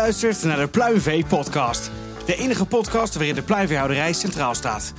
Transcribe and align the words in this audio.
luistert 0.00 0.42
naar 0.44 0.56
de 0.56 0.68
Pluimvee 0.68 1.24
podcast. 1.24 1.90
De 2.26 2.36
enige 2.36 2.66
podcast 2.66 3.14
waarin 3.14 3.34
de 3.34 3.42
pluimveehouderij 3.42 4.12
centraal 4.12 4.54
staat. 4.54 4.92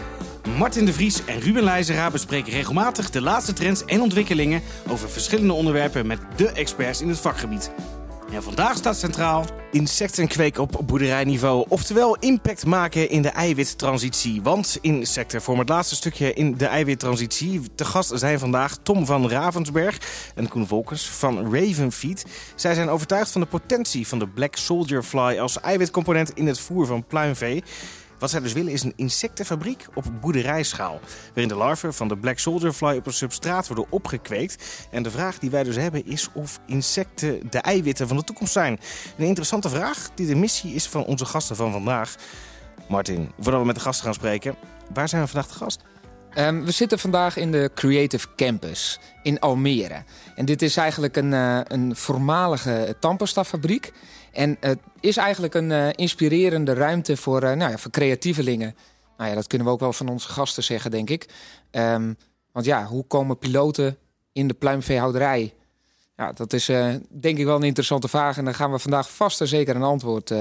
Martin 0.57 0.85
de 0.85 0.93
Vries 0.93 1.25
en 1.25 1.39
Ruben 1.39 1.63
Leijzera 1.63 2.11
bespreken 2.11 2.51
regelmatig 2.51 3.09
de 3.09 3.21
laatste 3.21 3.53
trends 3.53 3.85
en 3.85 4.01
ontwikkelingen 4.01 4.61
over 4.89 5.09
verschillende 5.09 5.53
onderwerpen 5.53 6.07
met 6.07 6.19
de 6.35 6.49
experts 6.49 7.01
in 7.01 7.09
het 7.09 7.19
vakgebied. 7.19 7.71
En 8.31 8.43
vandaag 8.43 8.77
staat 8.77 8.97
centraal 8.97 9.45
insectenkweek 9.71 10.57
op 10.57 10.81
boerderijniveau. 10.85 11.65
Oftewel 11.67 12.17
impact 12.19 12.65
maken 12.65 13.09
in 13.09 13.21
de 13.21 13.29
eiwittransitie. 13.29 14.41
Want 14.41 14.77
insecten 14.81 15.41
vormen 15.41 15.65
het 15.65 15.73
laatste 15.73 15.95
stukje 15.95 16.33
in 16.33 16.57
de 16.57 16.65
eiwittransitie. 16.65 17.61
Te 17.75 17.85
gast 17.85 18.11
zijn 18.15 18.39
vandaag 18.39 18.77
Tom 18.83 19.05
van 19.05 19.29
Ravensberg 19.29 19.97
en 20.35 20.47
Koen 20.47 20.67
Volkers 20.67 21.09
van 21.09 21.55
Ravenfeed. 21.55 22.25
Zij 22.55 22.73
zijn 22.73 22.89
overtuigd 22.89 23.31
van 23.31 23.41
de 23.41 23.47
potentie 23.47 24.07
van 24.07 24.19
de 24.19 24.27
Black 24.27 24.55
Soldier 24.55 25.03
Fly 25.03 25.37
als 25.39 25.59
eiwitcomponent 25.59 26.33
in 26.33 26.47
het 26.47 26.59
voer 26.59 26.85
van 26.85 27.05
pluimvee. 27.05 27.63
Wat 28.21 28.29
zij 28.29 28.39
dus 28.39 28.53
willen 28.53 28.71
is 28.71 28.83
een 28.83 28.93
insectenfabriek 28.95 29.85
op 29.93 30.05
boerderijschaal. 30.21 30.99
Waarin 31.27 31.47
de 31.47 31.55
larven 31.55 31.93
van 31.93 32.07
de 32.07 32.17
Black 32.17 32.39
Soldier 32.39 32.73
Fly 32.73 32.97
op 32.97 33.05
een 33.05 33.13
substraat 33.13 33.67
worden 33.67 33.85
opgekweekt. 33.89 34.87
En 34.91 35.03
de 35.03 35.11
vraag 35.11 35.39
die 35.39 35.49
wij 35.49 35.63
dus 35.63 35.75
hebben 35.75 36.05
is 36.05 36.29
of 36.33 36.59
insecten 36.65 37.49
de 37.49 37.57
eiwitten 37.57 38.07
van 38.07 38.17
de 38.17 38.23
toekomst 38.23 38.53
zijn. 38.53 38.79
Een 39.17 39.25
interessante 39.25 39.69
vraag 39.69 40.09
die 40.15 40.27
de 40.27 40.35
missie 40.35 40.73
is 40.73 40.87
van 40.87 41.05
onze 41.05 41.25
gasten 41.25 41.55
van 41.55 41.71
vandaag. 41.71 42.15
Martin, 42.87 43.31
voordat 43.39 43.61
we 43.61 43.67
met 43.67 43.75
de 43.75 43.81
gasten 43.81 44.05
gaan 44.05 44.13
spreken, 44.13 44.55
waar 44.93 45.09
zijn 45.09 45.21
we 45.21 45.27
vandaag 45.27 45.51
de 45.51 45.57
gast? 45.57 45.81
Um, 46.37 46.65
we 46.65 46.71
zitten 46.71 46.99
vandaag 46.99 47.37
in 47.37 47.51
de 47.51 47.71
Creative 47.75 48.27
Campus 48.35 48.99
in 49.23 49.39
Almere. 49.39 50.03
En 50.35 50.45
dit 50.45 50.61
is 50.61 50.77
eigenlijk 50.77 51.15
een, 51.15 51.31
uh, 51.31 51.59
een 51.63 51.95
voormalige 51.95 52.95
tandpasta-fabriek. 52.99 53.93
En 54.31 54.57
het 54.59 54.79
is 54.99 55.17
eigenlijk 55.17 55.53
een 55.53 55.69
uh, 55.69 55.87
inspirerende 55.95 56.73
ruimte 56.73 57.17
voor, 57.17 57.43
uh, 57.43 57.51
nou 57.51 57.71
ja, 57.71 57.77
voor 57.77 57.91
creatievelingen. 57.91 58.75
Nou 59.17 59.29
ja, 59.29 59.35
dat 59.35 59.47
kunnen 59.47 59.67
we 59.67 59.73
ook 59.73 59.79
wel 59.79 59.93
van 59.93 60.09
onze 60.09 60.27
gasten 60.27 60.63
zeggen, 60.63 60.91
denk 60.91 61.09
ik. 61.09 61.29
Um, 61.71 62.17
want 62.51 62.65
ja, 62.65 62.85
hoe 62.85 63.05
komen 63.07 63.37
piloten 63.37 63.97
in 64.31 64.47
de 64.47 64.53
pluimveehouderij? 64.53 65.53
Ja, 66.17 66.31
dat 66.31 66.53
is 66.53 66.65
denk 67.09 67.37
ik 67.37 67.45
wel 67.45 67.55
een 67.55 67.63
interessante 67.63 68.07
vraag. 68.07 68.37
En 68.37 68.45
daar 68.45 68.55
gaan 68.55 68.71
we 68.71 68.79
vandaag 68.79 69.11
vast 69.11 69.41
en 69.41 69.47
zeker 69.47 69.75
een 69.75 69.83
antwoord 69.83 70.33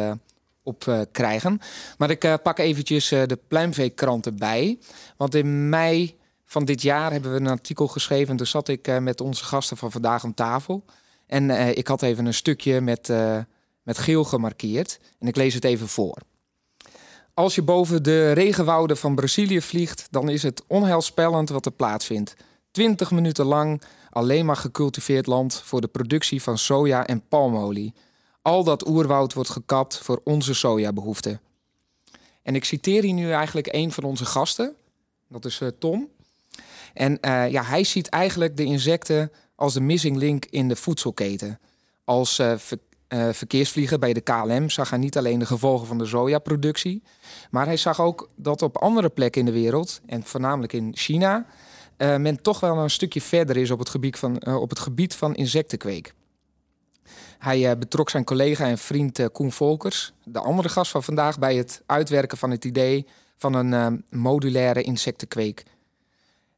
op 0.63 0.85
uh, 0.85 1.01
krijgen. 1.13 1.61
Maar 1.99 2.11
ik 2.11 2.25
uh, 2.25 2.35
pak 2.43 2.59
eventjes 2.59 3.13
uh, 3.13 3.23
de 3.27 3.39
pluimveekrant 3.49 4.27
erbij. 4.27 4.79
Want 5.17 5.35
in 5.35 5.69
mei 5.69 6.19
van 6.45 6.65
dit 6.65 6.83
jaar 6.83 7.13
hebben 7.13 7.33
we 7.33 7.41
een 7.41 7.47
artikel 7.47 7.87
geschreven. 7.87 8.37
Toen 8.37 8.47
zat 8.47 8.69
ik 8.69 9.01
met 9.01 9.21
onze 9.21 9.45
gasten 9.45 9.77
van 9.77 9.91
vandaag 9.91 10.25
aan 10.25 10.35
tafel. 10.35 10.85
En 11.27 11.77
ik 11.77 11.89
had 11.89 12.03
even 12.03 12.27
een 12.27 12.35
stukje 12.35 12.81
met, 12.81 13.09
met 13.83 13.99
geel 13.99 14.25
gemarkeerd. 14.25 15.01
En 15.19 15.29
ik 15.29 15.37
lees 15.37 15.55
het 15.55 15.65
even 15.65 15.89
voor. 15.89 16.17
Als 17.35 17.55
je 17.55 17.63
boven 17.63 18.03
de 18.03 18.33
regenwouden 18.33 18.97
van 18.97 19.15
Brazilië 19.15 19.61
vliegt, 19.61 20.07
dan 20.11 20.29
is 20.29 20.43
het 20.43 20.63
onheilspellend 20.67 21.49
wat 21.49 21.67
er 21.67 21.73
plaatsvindt. 21.73 22.35
20 22.71 23.11
minuten 23.11 23.45
lang 23.45 23.83
alleen 24.11 24.47
maar 24.47 24.57
gecultiveerd 24.57 25.27
land 25.27 25.63
voor 25.65 25.81
de 25.81 25.89
productie 25.89 26.43
van 26.43 26.59
soja 26.59 27.07
en 27.07 27.29
palmolie. 27.29 27.95
Al 28.43 28.65
dat 28.65 28.89
oerwoud 28.89 29.33
wordt 29.33 29.51
gekapt 29.51 29.99
voor 29.99 30.21
onze 30.25 30.55
sojabehoeften. 30.55 31.41
En 32.43 32.55
ik 32.55 32.65
citeer 32.65 33.03
hier 33.03 33.15
nu 33.15 33.31
eigenlijk 33.31 33.69
een 33.73 33.93
van 33.93 34.05
onze 34.05 34.25
gasten. 34.25 34.75
Dat 35.29 35.45
is 35.45 35.61
uh, 35.61 35.69
Tom. 35.79 36.09
En 36.95 37.19
uh, 37.21 37.51
ja, 37.51 37.63
hij 37.63 37.85
ziet 37.85 38.09
eigenlijk 38.09 38.57
de 38.57 38.65
insecten 38.65 39.33
als 39.55 39.75
de 39.75 39.81
missing 39.81 40.17
link 40.17 40.45
in 40.45 40.69
de 40.69 40.77
voedselketen. 40.77 41.61
Als 42.05 42.35
ver, 42.35 42.79
verkeersvlieger 43.35 43.99
bij 43.99 44.13
de 44.13 44.21
KLM 44.21 44.71
zag 44.71 44.91
hij 44.91 44.99
niet 44.99 45.17
alleen 45.17 45.39
de 45.39 45.47
gevolgen 45.47 45.87
van 45.87 45.99
de 45.99 46.07
sojaproductie, 46.07 47.03
maar 47.51 47.67
hij 47.67 47.77
zag 47.77 48.01
ook 48.01 48.31
dat 48.37 48.63
op 48.63 48.79
andere 48.79 49.09
plekken 49.09 49.41
in 49.41 49.47
de 49.47 49.53
wereld, 49.53 50.01
en 50.07 50.25
voornamelijk 50.25 50.73
in 50.73 50.97
China, 50.97 51.47
men 51.97 52.43
toch 52.43 52.61
wel 52.61 52.79
een 52.79 52.91
stukje 52.91 53.21
verder 53.21 53.57
is 53.57 53.71
op 53.71 53.79
het 53.79 53.89
gebied 53.89 54.19
van, 54.19 54.47
op 54.47 54.71
het 54.71 54.79
gebied 54.79 55.15
van 55.15 55.35
insectenkweek. 55.35 56.15
Hij 57.41 57.71
uh, 57.71 57.79
betrok 57.79 58.11
zijn 58.11 58.25
collega 58.25 58.67
en 58.67 58.79
vriend 58.79 59.19
uh, 59.19 59.27
Koen 59.33 59.53
Volkers, 59.53 60.13
de 60.25 60.39
andere 60.39 60.69
gast 60.69 60.91
van 60.91 61.03
vandaag, 61.03 61.39
bij 61.39 61.57
het 61.57 61.83
uitwerken 61.87 62.39
van 62.39 62.51
het 62.51 62.65
idee 62.65 63.07
van 63.37 63.55
een 63.55 63.73
uh, 63.73 63.99
modulaire 64.11 64.83
insectenkweek. 64.83 65.63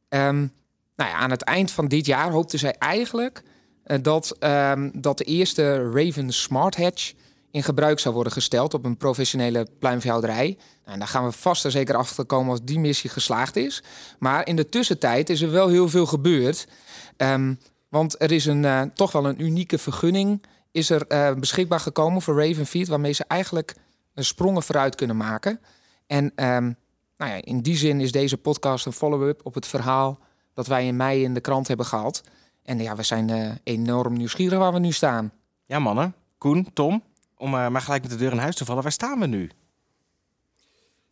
Um, 0.09 0.51
nou 0.95 1.09
ja, 1.09 1.13
aan 1.13 1.31
het 1.31 1.41
eind 1.41 1.71
van 1.71 1.87
dit 1.87 2.05
jaar 2.05 2.31
hoopten 2.31 2.59
zij 2.59 2.75
eigenlijk 2.77 3.43
dat, 4.01 4.35
um, 4.39 4.91
dat 5.01 5.17
de 5.17 5.23
eerste 5.23 5.91
Raven 5.91 6.31
Smart 6.31 6.77
Hatch 6.77 7.13
in 7.51 7.63
gebruik 7.63 7.99
zou 7.99 8.13
worden 8.13 8.33
gesteld 8.33 8.73
op 8.73 8.85
een 8.85 8.97
professionele 8.97 9.67
pluimveehouderij. 9.79 10.57
Nou, 10.85 10.97
daar 10.97 11.07
gaan 11.07 11.25
we 11.25 11.31
vast 11.31 11.65
en 11.65 11.71
zeker 11.71 11.95
achter 11.95 12.25
komen 12.25 12.51
als 12.51 12.63
die 12.63 12.79
missie 12.79 13.09
geslaagd 13.09 13.55
is. 13.55 13.83
Maar 14.19 14.47
in 14.47 14.55
de 14.55 14.69
tussentijd 14.69 15.29
is 15.29 15.41
er 15.41 15.51
wel 15.51 15.67
heel 15.67 15.89
veel 15.89 16.05
gebeurd. 16.05 16.67
Um, 17.17 17.59
want 17.89 18.21
er 18.21 18.31
is 18.31 18.45
een, 18.45 18.91
toch 18.93 19.11
wel 19.11 19.25
een 19.25 19.41
unieke 19.41 19.77
vergunning 19.77 20.43
is 20.73 20.89
er 20.89 21.05
uh, 21.07 21.33
beschikbaar 21.33 21.79
gekomen 21.79 22.21
voor 22.21 22.47
Ravenfeed, 22.47 22.87
waarmee 22.87 23.11
ze 23.11 23.23
eigenlijk 23.27 23.75
een 24.13 24.25
sprongen 24.25 24.63
vooruit 24.63 24.95
kunnen 24.95 25.17
maken. 25.17 25.59
En 26.07 26.23
um, 26.25 26.75
nou 27.17 27.31
ja, 27.31 27.41
in 27.41 27.61
die 27.61 27.75
zin 27.75 27.99
is 27.99 28.11
deze 28.11 28.37
podcast 28.37 28.85
een 28.85 28.93
follow-up 28.93 29.41
op 29.43 29.53
het 29.53 29.67
verhaal 29.67 30.19
dat 30.53 30.67
wij 30.67 30.85
in 30.87 30.95
mei 30.95 31.23
in 31.23 31.33
de 31.33 31.41
krant 31.41 31.67
hebben 31.67 31.85
gehad. 31.85 32.23
En 32.63 32.79
ja, 32.79 32.95
we 32.95 33.03
zijn 33.03 33.29
uh, 33.29 33.51
enorm 33.63 34.13
nieuwsgierig 34.13 34.59
waar 34.59 34.73
we 34.73 34.79
nu 34.79 34.91
staan. 34.91 35.31
Ja, 35.65 35.79
mannen. 35.79 36.15
Koen, 36.37 36.73
Tom, 36.73 37.03
om 37.37 37.53
uh, 37.53 37.67
maar 37.67 37.81
gelijk 37.81 38.01
met 38.01 38.11
de 38.11 38.17
deur 38.17 38.31
in 38.31 38.37
huis 38.37 38.55
te 38.55 38.65
vallen, 38.65 38.83
waar 38.83 38.91
staan 38.91 39.19
we 39.19 39.25
nu? 39.25 39.49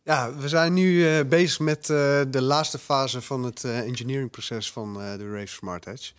Ja, 0.02 0.34
we 0.34 0.48
zijn 0.48 0.72
nu 0.72 1.16
uh, 1.16 1.24
bezig 1.24 1.58
met 1.58 1.88
uh, 1.88 2.20
de 2.28 2.42
laatste 2.42 2.78
fase 2.78 3.20
van 3.20 3.42
het 3.42 3.64
uh, 3.64 3.78
engineeringproces 3.78 4.72
van 4.72 4.94
de 4.94 5.30
Rave 5.30 5.46
Smart 5.46 5.86
Edge. 5.86 6.12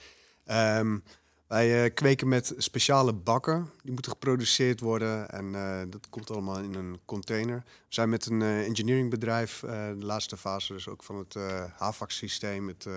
Um, 0.79 1.03
wij 1.53 1.85
uh, 1.85 1.93
kweken 1.93 2.27
met 2.27 2.53
speciale 2.57 3.13
bakken. 3.13 3.71
Die 3.83 3.91
moeten 3.91 4.11
geproduceerd 4.11 4.79
worden. 4.79 5.29
En 5.29 5.45
uh, 5.45 5.81
dat 5.87 6.09
komt 6.09 6.31
allemaal 6.31 6.59
in 6.59 6.73
een 6.73 6.99
container. 7.05 7.63
We 7.65 7.71
zijn 7.87 8.09
met 8.09 8.25
een 8.25 8.41
uh, 8.41 8.65
engineeringbedrijf, 8.65 9.59
de 9.59 9.95
laatste 9.99 10.37
fase 10.37 10.73
dus 10.73 10.87
ook 10.87 11.03
van 11.03 11.15
het 11.17 11.35
HVAC-systeem, 11.77 12.67
het 12.67 12.87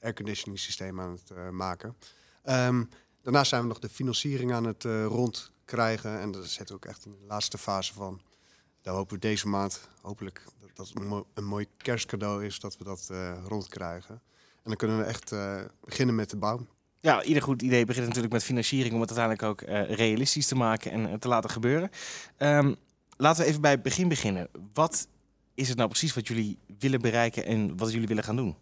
airconditioning 0.00 0.58
systeem 0.58 1.00
aan 1.00 1.10
het 1.10 1.52
maken. 1.52 1.96
Um, 2.44 2.88
daarnaast 3.22 3.48
zijn 3.48 3.62
we 3.62 3.68
nog 3.68 3.78
de 3.78 3.88
financiering 3.88 4.52
aan 4.52 4.64
het 4.64 4.84
rondkrijgen. 4.84 6.20
En 6.20 6.30
daar 6.30 6.42
zitten 6.42 6.66
we 6.66 6.74
ook 6.74 6.90
echt 6.90 7.04
in 7.04 7.10
de 7.10 7.26
laatste 7.26 7.58
fase 7.58 7.94
van. 7.94 8.20
Daar 8.82 8.94
hopen 8.94 9.14
we 9.14 9.20
deze 9.20 9.48
maand, 9.48 9.88
hopelijk 10.00 10.44
dat 10.60 10.70
dat 10.76 10.90
een, 10.94 11.24
een 11.34 11.44
mooi 11.44 11.66
kerstcadeau 11.76 12.44
is, 12.44 12.60
dat 12.60 12.76
we 12.78 12.84
dat 12.84 13.10
rondkrijgen. 13.46 14.14
En 14.54 14.62
dan 14.64 14.76
kunnen 14.76 14.98
we 14.98 15.04
echt 15.04 15.34
beginnen 15.80 16.14
met 16.14 16.30
de 16.30 16.36
bouw. 16.36 16.66
Ja, 17.02 17.22
ieder 17.22 17.42
goed 17.42 17.62
idee 17.62 17.84
begint 17.84 18.06
natuurlijk 18.06 18.32
met 18.32 18.44
financiering 18.44 18.94
om 18.94 19.00
het 19.00 19.18
uiteindelijk 19.18 19.62
ook 19.62 19.68
uh, 19.68 19.90
realistisch 19.90 20.46
te 20.46 20.54
maken 20.54 20.90
en 20.90 21.08
uh, 21.08 21.14
te 21.14 21.28
laten 21.28 21.50
gebeuren. 21.50 21.90
Um, 22.38 22.76
laten 23.16 23.42
we 23.42 23.48
even 23.48 23.60
bij 23.60 23.70
het 23.70 23.82
begin 23.82 24.08
beginnen. 24.08 24.48
Wat 24.72 25.08
is 25.54 25.68
het 25.68 25.76
nou 25.76 25.88
precies 25.88 26.14
wat 26.14 26.28
jullie 26.28 26.58
willen 26.78 27.00
bereiken 27.00 27.44
en 27.44 27.76
wat 27.76 27.92
jullie 27.92 28.08
willen 28.08 28.24
gaan 28.24 28.36
doen? 28.36 28.54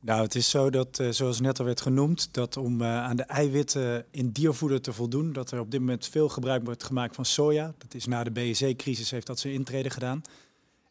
Nou, 0.00 0.22
het 0.22 0.34
is 0.34 0.50
zo 0.50 0.70
dat, 0.70 0.98
uh, 0.98 1.10
zoals 1.10 1.40
net 1.40 1.58
al 1.58 1.64
werd 1.64 1.80
genoemd, 1.80 2.34
dat 2.34 2.56
om 2.56 2.82
aan 2.82 3.16
de 3.16 3.22
eiwitten 3.22 4.04
in 4.10 4.30
diervoeder 4.30 4.80
te 4.80 4.92
voldoen, 4.92 5.32
dat 5.32 5.50
er 5.50 5.60
op 5.60 5.70
dit 5.70 5.80
moment 5.80 6.08
veel 6.08 6.28
gebruik 6.28 6.64
wordt 6.64 6.84
gemaakt 6.84 7.14
van 7.14 7.24
soja. 7.24 7.74
Dat 7.78 7.94
is 7.94 8.06
na 8.06 8.24
de 8.24 8.30
BSE-crisis 8.30 9.10
heeft 9.10 9.26
dat 9.26 9.38
zijn 9.38 9.54
intrede 9.54 9.90
gedaan. 9.90 10.22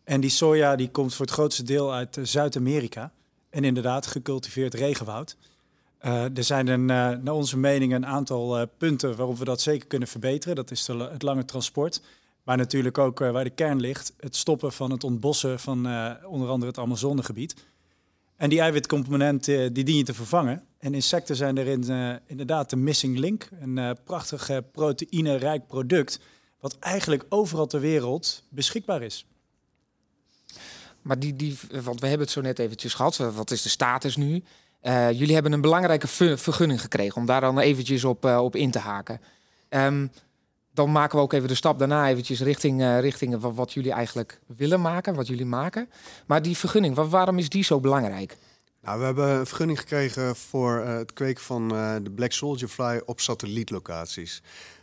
En 0.04 0.22
die 0.22 0.30
soja 0.30 0.76
die 0.76 0.90
komt 0.90 1.14
voor 1.16 1.26
het 1.26 1.34
grootste 1.34 1.64
deel 1.64 1.94
uit 1.94 2.18
Zuid-Amerika 2.22 3.12
en 3.50 3.64
inderdaad 3.64 4.08
gecultiveerd 4.08 4.74
regenwoud. 4.74 5.38
Uh, 6.06 6.38
er 6.38 6.44
zijn 6.44 6.68
een, 6.68 6.82
uh, 6.82 6.88
naar 7.24 7.34
onze 7.34 7.58
mening 7.58 7.94
een 7.94 8.06
aantal 8.06 8.60
uh, 8.60 8.66
punten 8.78 9.16
waarop 9.16 9.38
we 9.38 9.46
dat 9.46 9.62
zeker 9.62 9.88
kunnen 9.88 10.08
verbeteren. 10.08 10.56
Dat 10.56 10.72
is 10.72 10.88
het 10.88 11.22
lange 11.22 11.46
transport. 11.46 12.02
Maar 12.44 12.58
natuurlijk 12.58 12.98
ook 12.98 13.20
waar 13.20 13.44
de 13.44 13.50
kern 13.50 13.80
ligt, 13.80 14.14
het 14.20 14.36
stoppen 14.36 14.72
van 14.72 14.92
het 14.92 15.04
ontbossen 15.04 15.60
van 15.60 15.78
onder 16.26 16.50
andere 16.50 16.72
het 16.72 16.78
Amazonegebied. 16.78 17.56
En 18.36 18.50
die 18.50 18.60
eiwitcomponent 18.60 19.46
die 19.46 19.84
dien 19.84 19.98
je 19.98 20.04
te 20.04 20.14
vervangen. 20.14 20.64
En 20.80 20.94
insecten 20.94 21.36
zijn 21.36 21.58
erin 21.58 22.20
inderdaad 22.26 22.70
de 22.70 22.76
missing 22.76 23.18
link. 23.18 23.50
Een 23.60 23.98
prachtig 24.04 24.50
proteïnerijk 24.72 25.68
product 25.68 26.20
wat 26.60 26.78
eigenlijk 26.80 27.26
overal 27.30 27.68
ter 27.68 27.80
wereld 27.80 28.44
beschikbaar 28.50 29.02
is. 29.02 29.26
Maar 31.02 31.20
die, 31.20 31.36
die, 31.36 31.58
want 31.84 32.00
we 32.00 32.08
hebben 32.08 32.26
het 32.26 32.36
zo 32.36 32.42
net 32.42 32.60
eventjes 32.60 32.94
gehad. 32.94 33.18
Wat 33.18 33.52
is 33.52 33.62
de 33.62 33.70
status 33.70 34.16
nu? 34.16 34.44
Uh, 34.84 35.12
jullie 35.12 35.34
hebben 35.34 35.52
een 35.52 35.62
belangrijke 35.62 36.08
vergunning 36.38 36.82
gekregen 36.82 37.16
om 37.16 37.26
daar 37.26 37.42
dan 37.42 37.60
eventjes 37.60 38.04
op, 38.04 38.26
uh, 38.26 38.44
op 38.44 38.56
in 38.56 38.72
te 38.72 38.80
haken. 38.80 39.22
Um, 39.70 40.12
dan 40.74 40.92
maken 40.92 41.18
we 41.18 41.24
ook 41.24 41.34
even 41.34 41.48
de 41.48 41.56
stap 41.56 41.80
daarna 41.80 42.10
eventjes 42.10 42.42
richting, 42.42 42.82
uh, 42.82 43.00
richting 43.00 43.40
wat, 43.40 43.74
jullie 43.74 43.92
eigenlijk 43.92 44.40
willen 44.58 44.82
maken, 44.82 45.16
wat 45.16 45.28
jullie 45.28 45.46
maken. 45.46 45.90
Maar 46.26 46.42
die 46.42 46.58
vergunning, 46.58 46.96
waarom 46.96 47.38
is 47.38 47.50
die 47.50 47.64
zo 47.64 47.80
belangrijk? 47.80 48.38
Nou, 48.82 49.00
we 49.00 49.06
hebben 49.06 49.30
een 49.30 49.46
vergunning 49.46 49.80
gekregen 49.80 50.36
voor 50.36 50.80
het 50.80 51.14
kweken 51.14 51.44
van 51.44 51.68
de 52.04 52.12
Black 52.16 52.32
Soldier 52.32 52.68
Fly 52.68 53.02
op 53.06 53.20
satellietlocaties. 53.20 54.42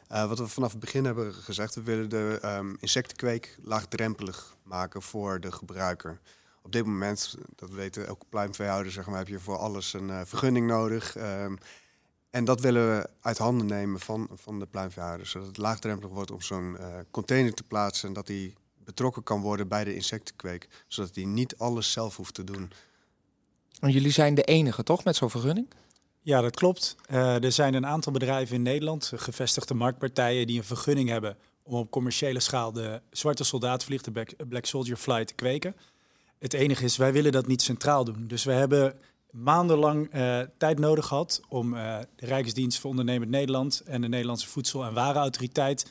Wat 0.08 0.38
we 0.38 0.46
vanaf 0.46 0.70
het 0.70 0.80
begin 0.80 1.04
hebben 1.04 1.34
gezegd, 1.34 1.74
we 1.74 1.82
willen 1.82 2.08
de 2.08 2.40
um, 2.44 2.76
insectenkweek 2.80 3.56
laagdrempelig 3.62 4.56
maken 4.62 5.02
voor 5.02 5.40
de 5.40 5.52
gebruiker. 5.52 6.20
Op 6.70 6.76
dit 6.76 6.86
moment, 6.86 7.34
dat 7.56 7.70
weten 7.70 8.06
elke 8.06 8.26
pluimveehouder, 8.28 8.92
zeg 8.92 9.06
maar, 9.06 9.18
heb 9.18 9.28
je 9.28 9.38
voor 9.38 9.56
alles 9.56 9.92
een 9.92 10.08
uh, 10.08 10.20
vergunning 10.24 10.66
nodig. 10.66 11.16
Um, 11.16 11.58
en 12.30 12.44
dat 12.44 12.60
willen 12.60 12.96
we 12.96 13.08
uit 13.20 13.38
handen 13.38 13.66
nemen 13.66 14.00
van, 14.00 14.28
van 14.34 14.58
de 14.58 14.66
pluimveehouders. 14.66 15.30
Zodat 15.30 15.48
het 15.48 15.56
laagdrempelig 15.56 16.10
wordt 16.10 16.30
om 16.30 16.40
zo'n 16.40 16.76
uh, 16.80 16.86
container 17.10 17.54
te 17.54 17.62
plaatsen 17.62 18.08
en 18.08 18.14
dat 18.14 18.26
die 18.26 18.54
betrokken 18.84 19.22
kan 19.22 19.40
worden 19.40 19.68
bij 19.68 19.84
de 19.84 19.94
insectenkweek. 19.94 20.68
Zodat 20.88 21.14
hij 21.14 21.24
niet 21.24 21.56
alles 21.56 21.92
zelf 21.92 22.16
hoeft 22.16 22.34
te 22.34 22.44
doen. 22.44 22.72
En 23.80 23.90
jullie 23.90 24.12
zijn 24.12 24.34
de 24.34 24.42
enige, 24.42 24.82
toch, 24.82 25.04
met 25.04 25.16
zo'n 25.16 25.30
vergunning? 25.30 25.68
Ja, 26.20 26.40
dat 26.40 26.56
klopt. 26.56 26.96
Uh, 27.10 27.44
er 27.44 27.52
zijn 27.52 27.74
een 27.74 27.86
aantal 27.86 28.12
bedrijven 28.12 28.56
in 28.56 28.62
Nederland, 28.62 29.12
gevestigde 29.14 29.74
marktpartijen, 29.74 30.46
die 30.46 30.58
een 30.58 30.64
vergunning 30.64 31.08
hebben 31.08 31.36
om 31.62 31.74
op 31.74 31.90
commerciële 31.90 32.40
schaal 32.40 32.72
de 32.72 33.02
zwarte 33.10 33.44
soldaatvlieg, 33.44 34.02
de 34.02 34.26
Black 34.48 34.66
Soldier 34.66 34.96
Fly, 34.96 35.24
te 35.24 35.34
kweken. 35.34 35.74
Het 36.40 36.52
enige 36.52 36.84
is, 36.84 36.96
wij 36.96 37.12
willen 37.12 37.32
dat 37.32 37.46
niet 37.46 37.62
centraal 37.62 38.04
doen. 38.04 38.26
Dus 38.26 38.44
we 38.44 38.52
hebben 38.52 38.94
maandenlang 39.30 40.14
uh, 40.14 40.40
tijd 40.58 40.78
nodig 40.78 41.06
gehad 41.06 41.40
om 41.48 41.74
uh, 41.74 41.98
de 42.16 42.26
Rijksdienst 42.26 42.78
voor 42.78 42.90
Ondernemend 42.90 43.30
Nederland 43.30 43.82
en 43.84 44.00
de 44.00 44.08
Nederlandse 44.08 44.48
Voedsel- 44.48 44.84
en 44.84 44.94
Warenautoriteit 44.94 45.86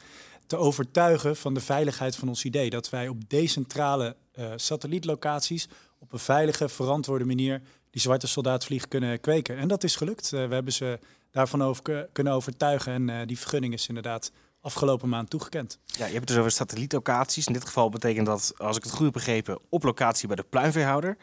te 0.48 0.58
overtuigen 0.58 1.36
van 1.36 1.54
de 1.54 1.60
veiligheid 1.60 2.16
van 2.16 2.28
ons 2.28 2.44
idee. 2.44 2.70
Dat 2.70 2.90
wij 2.90 3.08
op 3.08 3.30
decentrale 3.30 4.16
uh, 4.40 4.52
satellietlocaties 4.56 5.68
op 6.00 6.14
een 6.14 6.20
veilige, 6.20 6.70
verantwoorde 6.70 7.26
manier 7.26 7.62
die 7.90 8.02
zwarte 8.02 8.28
soldaatvlieg 8.28 8.88
kunnen 8.88 9.20
kweken. 9.20 9.58
En 9.58 9.68
dat 9.68 9.84
is 9.84 9.96
gelukt. 9.96 10.30
we 10.30 10.38
hebben 10.38 10.74
ze 10.74 11.00
daarvan 11.32 11.64
over 11.64 12.10
kunnen 12.12 12.34
overtuigen 12.34 13.10
en 13.10 13.28
die 13.28 13.40
vergunning 13.40 13.74
is 13.74 13.88
inderdaad 13.88 14.32
afgelopen 14.62 15.10
maand 15.10 15.30
toegekend. 15.30 15.80
Ja, 15.86 16.06
je 16.06 16.12
hebt 16.12 16.14
het 16.16 16.28
dus 16.28 16.38
over 16.38 16.52
satellietlocaties. 16.52 17.48
In 17.48 17.54
dit 17.54 17.66
geval 17.66 17.90
betekent 17.90 18.26
dat, 18.26 18.54
als 18.58 18.78
ik 18.78 18.84
het 18.84 18.92
goed 18.92 19.04
heb 19.04 19.14
begrepen, 19.14 19.60
op 19.70 19.84
locatie 19.84 20.28
bij 20.28 20.36
de 20.36 20.46
pluimveehouder. 20.50 21.18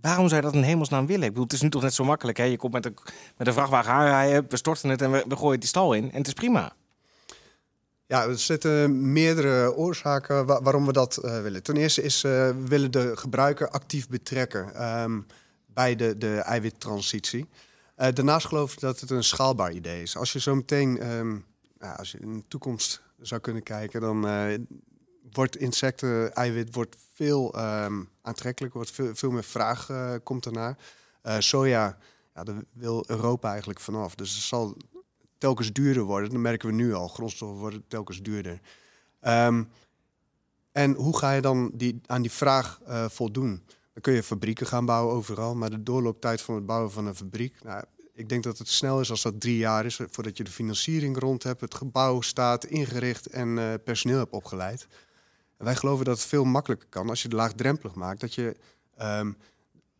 Waarom 0.00 0.28
zou 0.28 0.40
je 0.40 0.46
dat 0.46 0.56
in 0.56 0.62
hemelsnaam 0.62 1.06
willen? 1.06 1.22
Ik 1.22 1.28
bedoel, 1.28 1.44
het 1.44 1.52
is 1.52 1.60
nu 1.60 1.70
toch 1.70 1.82
net 1.82 1.94
zo 1.94 2.04
makkelijk. 2.04 2.38
Hè? 2.38 2.44
Je 2.44 2.56
komt 2.56 2.72
met 2.72 2.86
een, 2.86 2.96
met 3.36 3.46
een 3.46 3.52
vrachtwagen 3.52 3.92
aanrijden, 3.92 4.44
we 4.48 4.56
storten 4.56 4.88
het 4.88 5.02
en 5.02 5.10
we, 5.10 5.24
we 5.28 5.36
gooien 5.36 5.60
die 5.60 5.68
stal 5.68 5.92
in. 5.92 6.10
En 6.12 6.18
het 6.18 6.26
is 6.26 6.32
prima. 6.32 6.72
Ja, 8.06 8.24
er 8.24 8.38
zitten 8.38 9.12
meerdere 9.12 9.74
oorzaken 9.74 10.46
waarom 10.46 10.86
we 10.86 10.92
dat 10.92 11.20
uh, 11.24 11.42
willen. 11.42 11.62
Ten 11.62 11.76
eerste 11.76 12.02
is, 12.02 12.24
uh, 12.24 12.30
we 12.32 12.64
willen 12.66 12.90
de 12.90 13.12
gebruiker 13.16 13.68
actief 13.68 14.08
betrekken 14.08 14.92
um, 15.02 15.26
bij 15.66 15.96
de, 15.96 16.18
de 16.18 16.36
eiwittransitie. 16.36 17.48
Uh, 17.96 18.08
daarnaast 18.12 18.46
geloof 18.46 18.72
ik 18.72 18.80
dat 18.80 19.00
het 19.00 19.10
een 19.10 19.24
schaalbaar 19.24 19.72
idee 19.72 20.02
is. 20.02 20.16
Als 20.16 20.32
je 20.32 20.40
zo 20.40 20.54
meteen, 20.54 21.12
um, 21.12 21.44
als 21.80 22.10
je 22.10 22.18
in 22.18 22.32
de 22.32 22.48
toekomst 22.48 23.02
zou 23.20 23.40
kunnen 23.40 23.62
kijken, 23.62 24.00
dan 24.00 24.26
wordt 25.32 25.56
insecten, 25.56 26.34
eiwit 26.34 26.74
wordt 26.74 26.96
veel 27.12 27.58
um, 27.58 28.08
aantrekkelijker, 28.22 28.78
wordt 28.78 28.94
veel, 28.94 29.14
veel 29.14 29.30
meer 29.30 29.44
vraag 29.44 29.88
uh, 29.88 30.14
komt 30.22 30.46
ernaar. 30.46 30.78
Uh, 31.26 31.36
soja, 31.38 31.98
ja, 32.34 32.44
daar 32.44 32.62
wil 32.72 33.04
Europa 33.06 33.48
eigenlijk 33.50 33.80
vanaf. 33.80 34.14
Dus 34.14 34.34
het 34.34 34.42
zal 34.42 34.76
telkens 35.38 35.72
duurder 35.72 36.02
worden. 36.02 36.30
Dat 36.30 36.40
merken 36.40 36.68
we 36.68 36.74
nu 36.74 36.94
al. 36.94 37.08
Grondstoffen 37.08 37.58
worden 37.58 37.84
telkens 37.88 38.22
duurder. 38.22 38.60
Um, 39.20 39.68
en 40.72 40.94
hoe 40.94 41.18
ga 41.18 41.32
je 41.32 41.40
dan 41.40 41.70
die, 41.74 42.00
aan 42.06 42.22
die 42.22 42.30
vraag 42.30 42.80
voldoen? 43.08 43.62
Dan 43.92 44.02
kun 44.02 44.12
je 44.12 44.22
fabrieken 44.22 44.66
gaan 44.66 44.84
bouwen 44.84 45.14
overal, 45.14 45.54
maar 45.54 45.70
de 45.70 45.82
doorlooptijd 45.82 46.40
van 46.40 46.54
het 46.54 46.66
bouwen 46.66 46.90
van 46.90 47.06
een 47.06 47.14
fabriek, 47.14 47.62
nou, 47.62 47.84
ik 48.20 48.28
denk 48.28 48.42
dat 48.42 48.58
het 48.58 48.68
snel 48.68 49.00
is 49.00 49.10
als 49.10 49.22
dat 49.22 49.40
drie 49.40 49.56
jaar 49.56 49.84
is, 49.84 50.00
voordat 50.10 50.36
je 50.36 50.44
de 50.44 50.50
financiering 50.50 51.18
rond 51.18 51.42
hebt, 51.42 51.60
het 51.60 51.74
gebouw 51.74 52.20
staat 52.20 52.64
ingericht 52.64 53.26
en 53.26 53.56
uh, 53.56 53.74
personeel 53.84 54.18
hebt 54.18 54.32
opgeleid 54.32 54.86
wij 55.64 55.74
geloven 55.74 56.04
dat 56.04 56.18
het 56.18 56.26
veel 56.26 56.44
makkelijker 56.44 56.88
kan 56.88 57.08
als 57.08 57.22
je 57.22 57.28
het 57.28 57.36
laagdrempelig 57.36 57.94
maakt. 57.94 58.20
Dat 58.20 58.34
je 58.34 58.56
um, 59.02 59.36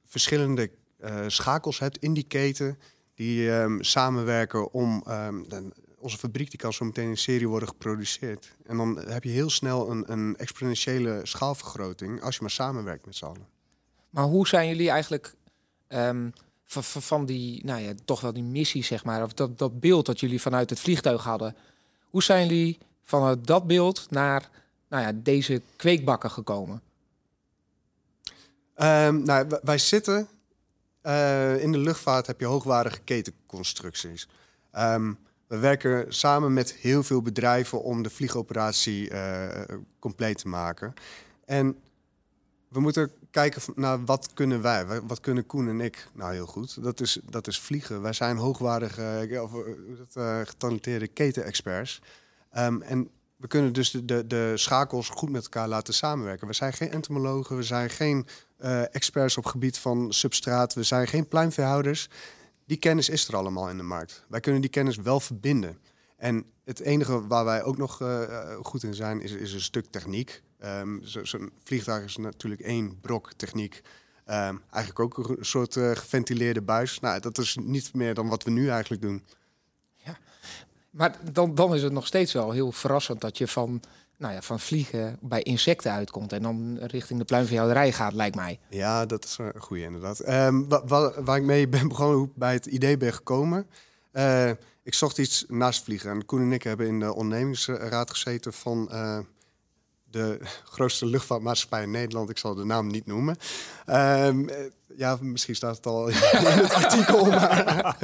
verschillende 0.04 0.70
uh, 1.00 1.24
schakels 1.26 1.78
hebt 1.78 1.98
in 1.98 2.14
die 2.14 2.24
keten 2.24 2.78
die 3.14 3.50
um, 3.50 3.82
samenwerken 3.82 4.72
om... 4.72 5.02
De, 5.48 5.72
onze 6.02 6.18
fabriek 6.18 6.50
die 6.50 6.58
kan 6.58 6.72
zo 6.72 6.84
meteen 6.84 7.08
in 7.08 7.16
serie 7.16 7.48
worden 7.48 7.68
geproduceerd. 7.68 8.56
En 8.66 8.76
dan 8.76 8.98
heb 8.98 9.24
je 9.24 9.30
heel 9.30 9.50
snel 9.50 9.90
een, 9.90 10.12
een 10.12 10.36
exponentiële 10.36 11.20
schaalvergroting 11.22 12.22
als 12.22 12.34
je 12.34 12.40
maar 12.40 12.50
samenwerkt 12.50 13.06
met 13.06 13.16
z'n 13.16 13.24
allen. 13.24 13.48
Maar 14.10 14.24
hoe 14.24 14.48
zijn 14.48 14.68
jullie 14.68 14.90
eigenlijk 14.90 15.34
van, 16.78 17.26
die, 17.26 17.64
nou 17.64 17.80
ja, 17.80 17.92
toch 18.04 18.20
wel 18.20 18.32
die 18.32 18.42
missie, 18.42 18.84
zeg 18.84 19.04
maar, 19.04 19.22
of 19.22 19.32
dat, 19.32 19.58
dat 19.58 19.80
beeld 19.80 20.06
dat 20.06 20.20
jullie 20.20 20.40
vanuit 20.40 20.70
het 20.70 20.80
vliegtuig 20.80 21.24
hadden. 21.24 21.56
Hoe 22.10 22.22
zijn 22.22 22.46
jullie 22.46 22.78
vanuit 23.02 23.46
dat 23.46 23.66
beeld 23.66 24.06
naar 24.10 24.50
nou 24.88 25.02
ja, 25.02 25.12
deze 25.14 25.62
kweekbakken 25.76 26.30
gekomen? 26.30 26.82
Um, 28.76 29.22
nou, 29.22 29.58
wij 29.62 29.78
zitten 29.78 30.28
uh, 31.02 31.62
in 31.62 31.72
de 31.72 31.78
luchtvaart 31.78 32.26
heb 32.26 32.40
je 32.40 32.46
hoogwaardige 32.46 33.00
ketenconstructies. 33.00 34.28
Um, 34.78 35.18
we 35.46 35.58
werken 35.58 36.14
samen 36.14 36.52
met 36.52 36.72
heel 36.72 37.02
veel 37.02 37.22
bedrijven 37.22 37.82
om 37.82 38.02
de 38.02 38.10
vliegoperatie 38.10 39.10
uh, 39.10 39.48
compleet 39.98 40.38
te 40.38 40.48
maken. 40.48 40.94
En 41.44 41.78
we 42.68 42.80
moeten 42.80 43.12
kijken 43.30 43.62
naar 43.74 44.04
wat 44.04 44.30
kunnen 44.34 44.62
wij, 44.62 45.00
wat 45.02 45.20
kunnen 45.20 45.46
Koen 45.46 45.68
en 45.68 45.80
ik 45.80 46.08
nou 46.12 46.32
heel 46.32 46.46
goed. 46.46 46.82
Dat 46.82 47.00
is, 47.00 47.18
dat 47.24 47.46
is 47.46 47.60
vliegen. 47.60 48.02
Wij 48.02 48.12
zijn 48.12 48.36
hoogwaardige, 48.36 49.38
of, 49.42 49.52
uh, 50.16 50.40
getalenteerde 50.44 51.06
ketenexperts. 51.06 52.02
Um, 52.58 52.82
en 52.82 53.10
we 53.36 53.46
kunnen 53.46 53.72
dus 53.72 53.90
de, 53.90 54.04
de, 54.04 54.26
de, 54.26 54.52
schakels 54.54 55.08
goed 55.08 55.30
met 55.30 55.42
elkaar 55.42 55.68
laten 55.68 55.94
samenwerken. 55.94 56.46
We 56.46 56.52
zijn 56.52 56.72
geen 56.72 56.90
entomologen, 56.90 57.56
we 57.56 57.62
zijn 57.62 57.90
geen 57.90 58.26
experts 58.90 59.36
op 59.36 59.44
gebied 59.44 59.78
van 59.78 60.12
substraat, 60.12 60.74
we 60.74 60.82
zijn 60.82 61.06
geen 61.06 61.28
pluimveehouders. 61.28 62.08
Die 62.66 62.76
kennis 62.76 63.08
is 63.08 63.28
er 63.28 63.36
allemaal 63.36 63.68
in 63.68 63.76
de 63.76 63.82
markt. 63.82 64.24
Wij 64.28 64.40
kunnen 64.40 64.60
die 64.60 64.70
kennis 64.70 64.96
wel 64.96 65.20
verbinden. 65.20 65.78
En 66.16 66.46
het 66.64 66.80
enige 66.80 67.26
waar 67.26 67.44
wij 67.44 67.62
ook 67.62 67.76
nog 67.76 68.02
goed 68.62 68.82
in 68.82 68.94
zijn, 68.94 69.20
is, 69.20 69.32
is 69.32 69.52
een 69.52 69.60
stuk 69.60 69.86
techniek. 69.90 70.42
Um, 70.64 71.00
Zo'n 71.02 71.26
zo 71.26 71.38
vliegtuig 71.64 72.04
is 72.04 72.16
natuurlijk 72.16 72.62
één 72.62 73.00
brok 73.00 73.32
techniek. 73.32 73.80
Um, 74.26 74.62
eigenlijk 74.70 75.00
ook 75.00 75.28
een 75.28 75.44
soort 75.44 75.76
uh, 75.76 75.90
geventileerde 75.90 76.62
buis. 76.62 77.00
Nou, 77.00 77.20
dat 77.20 77.38
is 77.38 77.56
niet 77.60 77.94
meer 77.94 78.14
dan 78.14 78.28
wat 78.28 78.42
we 78.42 78.50
nu 78.50 78.68
eigenlijk 78.68 79.02
doen. 79.02 79.24
Maar 80.90 81.16
dan, 81.32 81.54
dan 81.54 81.74
is 81.74 81.82
het 81.82 81.92
nog 81.92 82.06
steeds 82.06 82.32
wel 82.32 82.50
heel 82.50 82.72
verrassend 82.72 83.20
dat 83.20 83.38
je 83.38 83.48
van, 83.48 83.82
nou 84.16 84.34
ja, 84.34 84.42
van 84.42 84.60
vliegen 84.60 85.18
bij 85.20 85.42
insecten 85.42 85.92
uitkomt 85.92 86.32
en 86.32 86.42
dan 86.42 86.78
richting 86.78 87.18
de 87.18 87.24
pluimveehouderij 87.24 87.92
gaat, 87.92 88.12
lijkt 88.12 88.36
mij. 88.36 88.58
Ja, 88.68 89.06
dat 89.06 89.24
is 89.24 89.38
een 89.38 89.60
goede 89.60 89.82
inderdaad. 89.82 90.28
Um, 90.28 90.68
waar, 90.68 91.24
waar 91.24 91.36
ik 91.36 91.42
mee 91.42 91.68
ben 91.78 91.88
begonnen, 91.88 92.16
hoe 92.16 92.28
bij 92.34 92.52
het 92.52 92.66
idee 92.66 92.96
ben 92.96 93.12
gekomen. 93.12 93.66
Uh, 94.12 94.50
ik 94.82 94.94
zocht 94.94 95.18
iets 95.18 95.44
naast 95.48 95.84
vliegen. 95.84 96.10
En 96.10 96.24
Koen 96.24 96.40
en 96.40 96.52
ik 96.52 96.62
hebben 96.62 96.86
in 96.86 97.00
de 97.00 97.14
ondernemingsraad 97.14 98.10
gezeten 98.10 98.52
van 98.52 98.88
uh, 98.92 99.18
de 100.10 100.38
grootste 100.74 101.06
luchtvaartmaatschappij 101.06 101.82
in 101.82 101.90
Nederland. 101.90 102.30
Ik 102.30 102.38
zal 102.38 102.54
de 102.54 102.64
naam 102.64 102.86
niet 102.86 103.06
noemen. 103.06 103.36
Um, 103.86 104.50
ja, 104.96 105.18
misschien 105.20 105.54
staat 105.54 105.76
het 105.76 105.86
al 105.86 106.08
in 106.08 106.14
het 106.14 106.72
artikel, 106.72 107.24
maar 107.24 107.96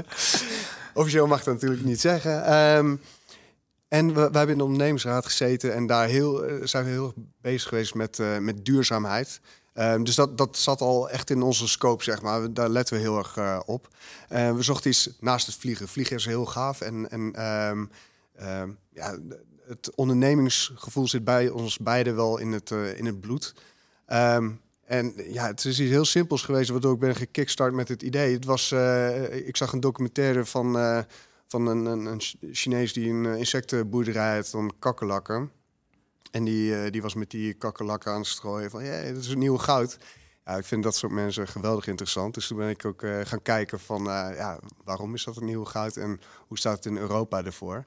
officieel 0.95 1.27
mag 1.27 1.39
ik 1.39 1.45
dat 1.45 1.55
natuurlijk 1.55 1.85
niet 1.85 2.01
zeggen. 2.01 2.55
Um, 2.55 3.01
en 3.89 4.15
we, 4.15 4.21
hebben 4.21 4.49
in 4.49 4.59
de 4.59 4.65
ondernemingsraad 4.65 5.25
gezeten 5.25 5.75
en 5.75 5.87
daar 5.87 6.09
heel, 6.09 6.45
zijn 6.63 6.85
we 6.85 6.91
heel 6.91 7.15
bezig 7.41 7.69
geweest 7.69 7.95
met, 7.95 8.19
uh, 8.19 8.39
met 8.39 8.65
duurzaamheid. 8.65 9.41
Um, 9.75 10.05
dus 10.05 10.15
dat, 10.15 10.39
dat 10.39 10.57
zat 10.57 10.81
al 10.81 11.11
echt 11.11 11.31
in 11.31 11.43
onze 11.43 11.69
scope, 11.69 12.03
zeg 12.03 12.23
maar. 12.23 12.53
Daar 12.53 12.69
letten 12.69 12.95
we 12.97 13.01
heel 13.01 13.19
erg 13.19 13.37
uh, 13.37 13.61
op. 13.67 13.89
We 14.29 14.57
zochten 14.59 14.91
iets 14.91 15.11
naast 15.21 15.47
het 15.47 15.55
vliegen. 15.55 15.89
Vliegen 15.89 16.17
is 16.17 16.25
heel 16.25 16.47
gaaf 16.47 16.81
en, 16.81 17.11
en 17.11 17.33
ja, 18.93 19.19
het 19.67 19.95
ondernemingsgevoel 19.95 21.09
zit 21.09 21.25
bij 21.25 21.49
ons 21.49 21.79
beiden 21.79 22.17
wel 22.17 22.39
in 22.39 22.53
het, 22.53 22.71
in 22.71 23.07
het 23.07 23.21
bloed. 23.21 23.55
Um, 24.09 24.61
en 24.87 25.13
ja, 25.17 25.47
het 25.47 25.65
is 25.65 25.81
iets 25.81 25.91
heel 25.91 26.05
simpels 26.05 26.43
geweest, 26.43 26.71
waardoor 26.71 26.93
ik 26.95 26.99
ben 26.99 27.17
gekickstart 27.17 27.73
met 27.73 27.89
het 27.89 28.03
idee. 28.03 28.35
Het 28.35 28.45
was, 28.45 28.71
uh, 28.71 29.47
ik 29.47 29.57
zag 29.57 29.73
een 29.73 29.81
documentaire 29.81 30.45
van, 30.45 30.77
uh, 30.77 30.99
van 31.47 31.67
een, 31.67 31.85
een, 31.85 32.05
een, 32.07 32.21
Chinees 32.53 32.93
die 32.93 33.11
een 33.11 33.27
eh, 33.27 33.37
insectenboerderij 33.37 34.35
had 34.35 34.49
van 34.49 34.73
kakkerlakken. 34.79 35.51
En 36.31 36.45
die, 36.45 36.91
die 36.91 37.03
was 37.03 37.15
met 37.15 37.31
die 37.31 37.55
kakkerlakken 37.55 38.13
aan 38.13 38.19
het 38.19 38.27
strooien 38.27 38.71
van, 38.71 38.85
yeah, 38.85 39.15
dat 39.15 39.23
is 39.23 39.29
een 39.29 39.39
nieuwe 39.39 39.59
goud. 39.59 39.99
Ja, 40.45 40.57
ik 40.57 40.65
vind 40.65 40.83
dat 40.83 40.97
soort 40.97 41.13
mensen 41.13 41.49
geweldig 41.49 41.87
interessant. 41.87 42.35
Dus 42.35 42.47
toen 42.47 42.57
ben 42.57 42.69
ik 42.69 42.85
ook 42.85 43.07
gaan 43.23 43.43
kijken 43.43 43.81
van, 43.81 44.05
ja, 44.05 44.59
waarom 44.85 45.15
is 45.15 45.25
dat 45.25 45.37
een 45.37 45.45
nieuwe 45.45 45.67
goud 45.67 45.97
en 45.97 46.21
hoe 46.47 46.59
staat 46.59 46.77
het 46.77 46.87
in 46.87 46.97
Europa 46.97 47.45
ervoor? 47.45 47.85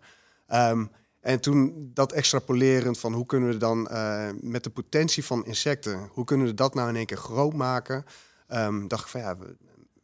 Um, 0.54 0.92
en 1.22 1.40
toen 1.40 1.92
dat 1.94 2.12
extrapolerend 2.12 3.00
van 3.00 3.14
hoe 3.14 3.26
kunnen 3.26 3.50
we 3.50 3.58
dan 3.58 3.88
uh, 3.92 4.30
met 4.42 4.64
de 4.64 4.70
potentie 4.70 5.26
van 5.26 5.46
insecten, 5.46 6.10
hoe 6.12 6.26
kunnen 6.26 6.48
we 6.48 6.54
dat 6.54 6.74
nou 6.74 6.90
in 6.90 6.96
één 6.96 7.06
keer 7.06 7.18
groot 7.18 7.54
maken? 7.54 8.06
Um, 8.50 8.88
dacht 8.88 9.04
ik 9.04 9.10
van 9.10 9.22
ja, 9.22 9.38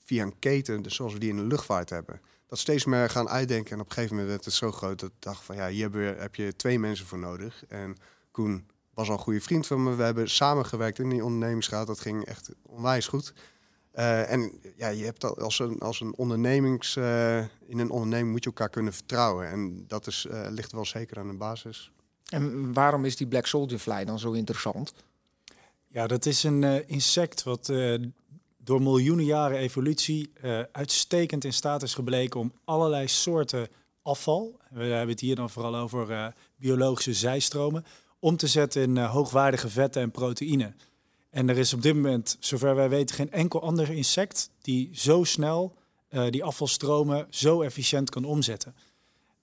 via 0.05 0.23
een 0.23 0.39
keten, 0.39 0.81
dus 0.81 0.95
zoals 0.95 1.13
we 1.13 1.19
die 1.19 1.29
in 1.29 1.35
de 1.35 1.43
luchtvaart 1.43 1.89
hebben. 1.89 2.19
Dat 2.21 2.55
dat 2.55 2.63
steeds 2.63 2.85
meer 2.85 3.09
gaan 3.09 3.29
uitdenken. 3.29 3.71
En 3.71 3.79
op 3.79 3.85
een 3.85 3.93
gegeven 3.93 4.15
moment 4.15 4.33
werd 4.33 4.45
het 4.45 4.53
zo 4.53 4.71
groot 4.71 4.99
dat 4.99 5.09
ik 5.09 5.15
dacht 5.19 5.43
van 5.43 5.55
ja, 5.55 5.67
hier 5.67 5.83
heb 5.83 5.93
je, 5.93 6.15
heb 6.19 6.35
je 6.35 6.55
twee 6.55 6.79
mensen 6.79 7.05
voor 7.05 7.19
nodig. 7.19 7.65
En 7.67 7.97
Koen 8.31 8.67
was 8.93 9.07
al 9.07 9.13
een 9.13 9.19
goede 9.19 9.41
vriend 9.41 9.67
van 9.67 9.83
me. 9.83 9.95
We 9.95 10.03
hebben 10.03 10.29
samengewerkt 10.29 10.99
in 10.99 11.09
die 11.09 11.23
ondernemingsraad. 11.23 11.87
Dat 11.87 11.99
ging 11.99 12.25
echt 12.25 12.49
onwijs 12.61 13.07
goed. 13.07 13.33
Uh, 13.95 14.31
en 14.31 14.51
ja, 14.77 14.87
je 14.87 15.03
hebt 15.03 15.21
dat 15.21 15.41
als 15.41 15.59
een, 15.59 15.79
als 15.79 16.01
een 16.01 16.15
ondernemings, 16.15 16.95
uh, 16.95 17.37
in 17.39 17.79
een 17.79 17.89
onderneming 17.89 18.31
moet 18.31 18.43
je 18.43 18.49
elkaar 18.49 18.69
kunnen 18.69 18.93
vertrouwen. 18.93 19.49
En 19.49 19.83
dat 19.87 20.07
is, 20.07 20.27
uh, 20.31 20.47
ligt 20.49 20.71
wel 20.71 20.85
zeker 20.85 21.19
aan 21.19 21.27
de 21.27 21.33
basis. 21.33 21.91
En 22.25 22.73
waarom 22.73 23.05
is 23.05 23.15
die 23.15 23.27
Black 23.27 23.45
Soldier 23.45 23.79
Fly 23.79 24.05
dan 24.05 24.19
zo 24.19 24.31
interessant? 24.31 24.93
Ja, 25.87 26.07
dat 26.07 26.25
is 26.25 26.43
een 26.43 26.87
insect 26.87 27.43
wat 27.43 27.73
door 28.57 28.81
miljoenen 28.81 29.25
jaren 29.25 29.57
evolutie 29.57 30.31
uitstekend 30.71 31.43
in 31.43 31.53
staat 31.53 31.83
is 31.83 31.93
gebleken 31.93 32.39
om 32.39 32.53
allerlei 32.63 33.07
soorten 33.07 33.67
afval, 34.01 34.59
we 34.69 34.83
hebben 34.83 35.09
het 35.09 35.19
hier 35.19 35.35
dan 35.35 35.49
vooral 35.49 35.75
over 35.75 36.33
biologische 36.55 37.13
zijstromen, 37.13 37.85
om 38.19 38.37
te 38.37 38.47
zetten 38.47 38.81
in 38.81 38.97
hoogwaardige 38.97 39.69
vetten 39.69 40.01
en 40.01 40.11
proteïne. 40.11 40.73
En 41.35 41.49
er 41.49 41.57
is 41.57 41.73
op 41.73 41.81
dit 41.81 41.95
moment, 41.95 42.37
zover 42.39 42.75
wij 42.75 42.89
weten, 42.89 43.15
geen 43.15 43.31
enkel 43.31 43.61
ander 43.61 43.89
insect 43.89 44.49
die 44.61 44.89
zo 44.93 45.23
snel 45.23 45.75
uh, 46.09 46.29
die 46.29 46.43
afvalstromen 46.43 47.27
zo 47.29 47.61
efficiënt 47.61 48.09
kan 48.09 48.25
omzetten. 48.25 48.75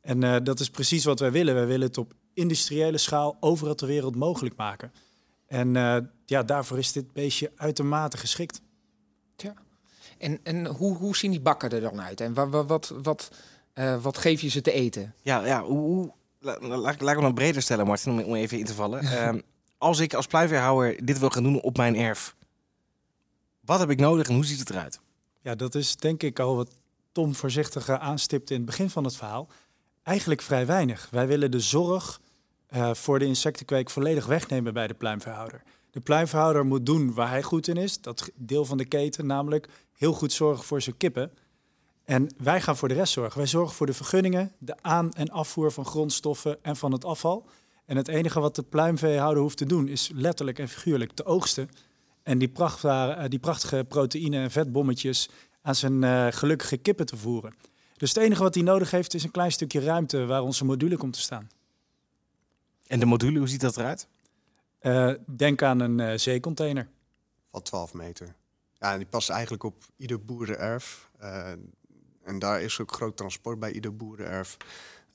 En 0.01 0.23
uh, 0.23 0.37
dat 0.43 0.61
is 0.61 0.71
precies 0.71 1.05
wat 1.05 1.21
wij 1.21 1.33
willen. 1.33 1.55
Wij 1.55 1.67
willen 1.67 1.87
het 1.87 1.99
op 1.99 2.15
industriële 2.35 2.99
schaal 2.99 3.37
overal 3.41 3.75
ter 3.75 3.87
wereld 3.87 4.17
mogelijk 4.17 4.57
maken. 4.57 4.93
En 5.47 5.75
uh, 5.75 5.97
ja, 6.27 6.43
daarvoor 6.43 6.79
is 6.79 6.93
dit 6.93 7.13
beestje 7.13 7.53
uitermate 7.57 8.17
geschikt. 8.17 8.61
Ja. 9.37 9.55
En, 10.19 10.41
en 10.43 10.67
hoe, 10.67 10.97
hoe 10.97 11.17
zien 11.17 11.31
die 11.31 11.41
bakken 11.41 11.71
er 11.71 11.81
dan 11.81 12.01
uit? 12.01 12.21
En 12.21 12.35
wat, 12.35 12.51
wat, 12.51 12.67
wat, 12.67 12.93
wat, 13.03 13.31
wat 14.03 14.19
geef 14.19 14.41
je 14.41 14.49
ze 14.49 14.61
te 14.61 14.73
eten? 14.73 15.15
Ja, 15.23 15.47
ja 15.47 15.63
hoe, 15.63 15.79
hoe, 15.79 16.13
laat, 16.39 16.63
laat 16.63 16.93
ik 16.95 17.01
het 17.01 17.21
nog 17.21 17.35
breder 17.35 17.63
stellen, 17.63 17.87
Martin, 17.87 18.13
om, 18.13 18.21
om 18.21 18.35
even 18.35 18.59
in 18.59 18.65
te 18.65 18.75
vallen. 18.75 19.05
als 19.83 19.99
ik 19.99 20.15
als 20.15 20.27
pluimveehouder 20.27 21.07
dit 21.07 21.19
wil 21.19 21.31
gaan 21.31 21.43
doen 21.43 21.61
op 21.61 21.77
mijn 21.77 21.97
erf, 21.97 22.37
wat 23.61 23.79
heb 23.79 23.91
ik 23.91 24.01
nodig 24.01 24.29
en 24.29 24.35
hoe 24.35 24.45
ziet 24.45 24.59
het 24.59 24.71
eruit? 24.71 25.01
Ja, 25.41 25.55
dat 25.55 25.75
is 25.75 25.97
denk 25.97 26.23
ik 26.23 26.39
al 26.39 26.57
wat 26.57 26.71
Tom 27.13 27.35
voorzichtig 27.35 27.89
aanstipte 27.89 28.53
in 28.55 28.61
het 28.61 28.69
begin 28.69 28.91
van 28.91 29.05
het 29.05 29.17
verhaal. 29.17 29.49
Eigenlijk 30.03 30.43
vrij 30.43 30.67
weinig. 30.67 31.09
Wij 31.11 31.27
willen 31.27 31.51
de 31.51 31.61
zorg 31.61 32.21
uh, 32.71 32.95
voor 32.95 33.19
de 33.19 33.25
insectenkweek 33.25 33.91
volledig 33.91 34.27
wegnemen 34.27 34.75
bij 34.75 34.87
de 34.87 34.95
pluimveehouder. 34.95 35.63
De 35.91 36.01
pluimveehouder 36.01 36.67
moet 36.67 36.87
doen 36.87 37.15
waar 37.15 37.29
hij 37.29 37.43
goed 37.43 37.69
in 37.69 37.77
is, 37.77 38.01
dat 38.01 38.31
deel 38.35 38.65
van 38.65 38.77
de 38.77 38.85
keten, 38.85 39.27
namelijk 39.27 39.69
heel 39.93 40.13
goed 40.13 40.33
zorgen 40.33 40.65
voor 40.65 40.83
zijn 40.83 40.97
kippen. 40.97 41.33
En 42.05 42.35
wij 42.37 42.61
gaan 42.61 42.77
voor 42.77 42.89
de 42.89 42.95
rest 42.95 43.13
zorgen. 43.13 43.39
Wij 43.39 43.47
zorgen 43.47 43.77
voor 43.77 43.87
de 43.87 43.95
vergunningen, 43.95 44.53
de 44.59 44.77
aan- 44.83 45.13
en 45.13 45.31
afvoer 45.31 45.73
van 45.73 45.85
grondstoffen 45.85 46.65
en 46.65 46.77
van 46.77 46.93
het 46.93 47.05
afval. 47.05 47.47
En 47.85 47.97
het 47.97 48.09
enige 48.09 48.41
wat 48.41 48.57
de 48.57 48.63
pluimveehouder 48.63 49.43
hoeft 49.43 49.57
te 49.57 49.67
doen, 49.67 49.89
is 49.89 50.11
letterlijk 50.15 50.59
en 50.59 50.69
figuurlijk 50.69 51.13
te 51.13 51.25
oogsten. 51.25 51.69
En 52.23 52.39
die, 52.39 52.49
prachtwaren, 52.49 53.31
die 53.31 53.39
prachtige 53.39 53.85
proteïne- 53.89 54.43
en 54.43 54.51
vetbommetjes 54.51 55.29
aan 55.63 55.75
zijn 55.75 56.03
uh, 56.03 56.27
gelukkige 56.31 56.77
kippen 56.77 57.07
te 57.07 57.17
voeren. 57.17 57.55
Dus 57.97 58.15
het 58.15 58.23
enige 58.23 58.43
wat 58.43 58.55
hij 58.55 58.63
nodig 58.63 58.91
heeft, 58.91 59.15
is 59.15 59.25
een 59.25 59.31
klein 59.31 59.53
stukje 59.53 59.81
ruimte 59.81 60.27
waar 60.27 60.43
onze 60.43 60.65
module 60.65 60.97
komt 60.97 61.13
te 61.13 61.21
staan. 61.21 61.51
En 62.87 63.01
de 63.01 63.07
module, 63.07 63.39
hoe 63.39 63.49
ziet 63.49 63.61
dat 63.61 63.77
eruit? 63.77 64.09
Uh, 64.81 65.15
denk 65.37 65.63
aan 65.63 65.81
een 65.81 65.99
uh, 65.99 66.19
zeecontainer. 66.19 66.89
Van 67.51 67.63
12 67.63 67.95
meter. 67.95 68.35
Ja, 68.73 68.97
die 68.97 69.07
past 69.07 69.31
eigenlijk 69.31 69.63
op 69.63 69.85
ieder 69.97 70.25
boerenerf. 70.25 71.11
en 72.23 72.39
daar 72.39 72.63
is 72.63 72.81
ook 72.81 72.93
groot 72.93 73.17
transport 73.17 73.59
bij 73.59 73.73
ieder 73.73 73.97
boerenerf. 73.97 74.57